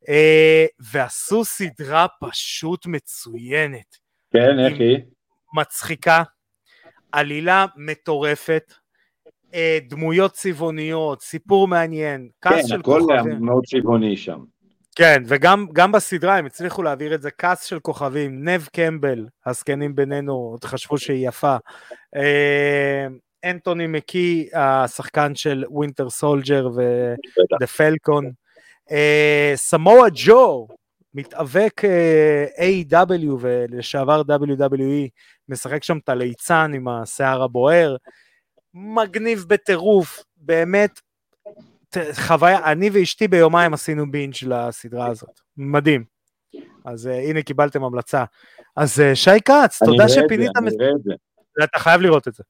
[0.08, 3.96] אה, ועשו סדרה פשוט מצוינת.
[4.32, 4.98] כן, איך היא?
[5.54, 6.22] מצחיקה,
[7.12, 8.72] עלילה מטורפת,
[9.54, 13.08] אה, דמויות צבעוניות, סיפור מעניין, cast כן, של כוכבים.
[13.08, 14.38] כן, הכל מאוד צבעוני שם.
[14.96, 20.32] כן, וגם בסדרה הם הצליחו להעביר את זה, cast של כוכבים, נב קמפבל, הזקנים בינינו
[20.32, 21.56] עוד חשבו שהיא יפה.
[22.16, 23.06] אה,
[23.44, 28.30] אנטוני מקי, השחקן של Winter Soldier ו The Falcon.
[28.90, 30.68] אה, סמואה ג'ו,
[31.14, 31.82] מתאבק
[32.56, 33.26] A.W.
[33.40, 35.08] ולשעבר WWE,
[35.48, 37.96] משחק שם את הליצן עם השיער הבוער.
[38.74, 41.00] מגניב בטירוף, באמת,
[42.12, 46.04] חוויה, אני ואשתי ביומיים עשינו בינג' לסדרה הזאת, מדהים.
[46.84, 48.24] אז uh, הנה קיבלתם המלצה.
[48.76, 50.50] אז uh, שי כץ, תודה שפינית...
[50.56, 51.12] אני אראה את זה.
[51.64, 52.42] אתה חייב לראות את זה.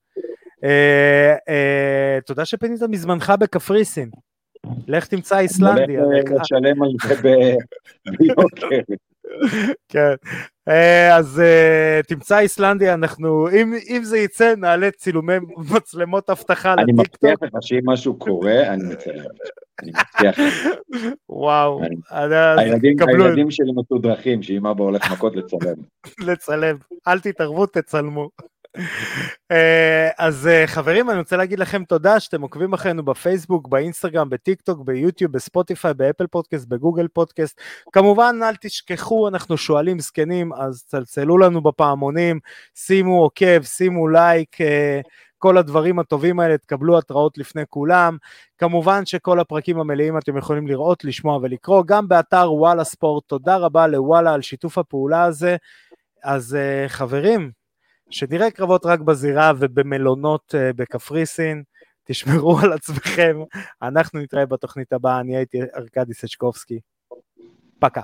[0.57, 4.11] Uh, uh, תודה שפינית מזמנך בקפריסין.
[4.89, 6.01] לך תמצא איסלנדיה.
[6.03, 7.14] לך לשלם על זה
[8.18, 8.93] ביוקר.
[9.88, 10.14] כן.
[10.68, 15.32] אה, אז uh, תמצא איסלנדיה, אנחנו, אם, אם זה יצא, נעלה צילומי
[15.74, 16.91] מצלמות אבטחה לטיקטוק.
[16.91, 19.24] אני מבטיח לך שאם משהו קורה, אני מצלם.
[19.82, 20.68] אני מבטיח לך.
[21.28, 21.82] וואו.
[22.11, 25.74] הילדים, הילדים שלי מתודרכים, שאם אבא הולך מכות לצלם.
[26.20, 26.76] לצלם.
[27.09, 28.28] אל תתערבו, תצלמו.
[29.51, 34.61] אה, אז אה, חברים, אני רוצה להגיד לכם תודה שאתם עוקבים אחרינו בפייסבוק, באינסטגרם, בטיק
[34.61, 37.61] טוק, ביוטיוב, בספוטיפיי, באפל פודקאסט, בגוגל פודקאסט.
[37.93, 42.41] כמובן, אל תשכחו, אנחנו שואלים זקנים, אז צלצלו לנו בפעמונים,
[42.75, 44.61] שימו עוקב, שימו לייק.
[44.61, 45.01] אה,
[45.39, 48.16] כל הדברים הטובים האלה, תקבלו התראות לפני כולם.
[48.59, 53.25] כמובן שכל הפרקים המלאים אתם יכולים לראות, לשמוע ולקרוא, גם באתר וואלה ספורט.
[53.27, 55.57] תודה רבה לוואלה על שיתוף הפעולה הזה.
[56.25, 56.57] אז
[56.89, 57.51] חברים,
[58.11, 61.62] שנראה קרבות רק בזירה ובמלונות uh, בקפריסין,
[62.04, 63.36] תשמרו על עצמכם,
[63.82, 66.80] אנחנו נתראה בתוכנית הבאה, אני הייתי ארכדי סצ'קובסקי,
[67.78, 68.02] פקה.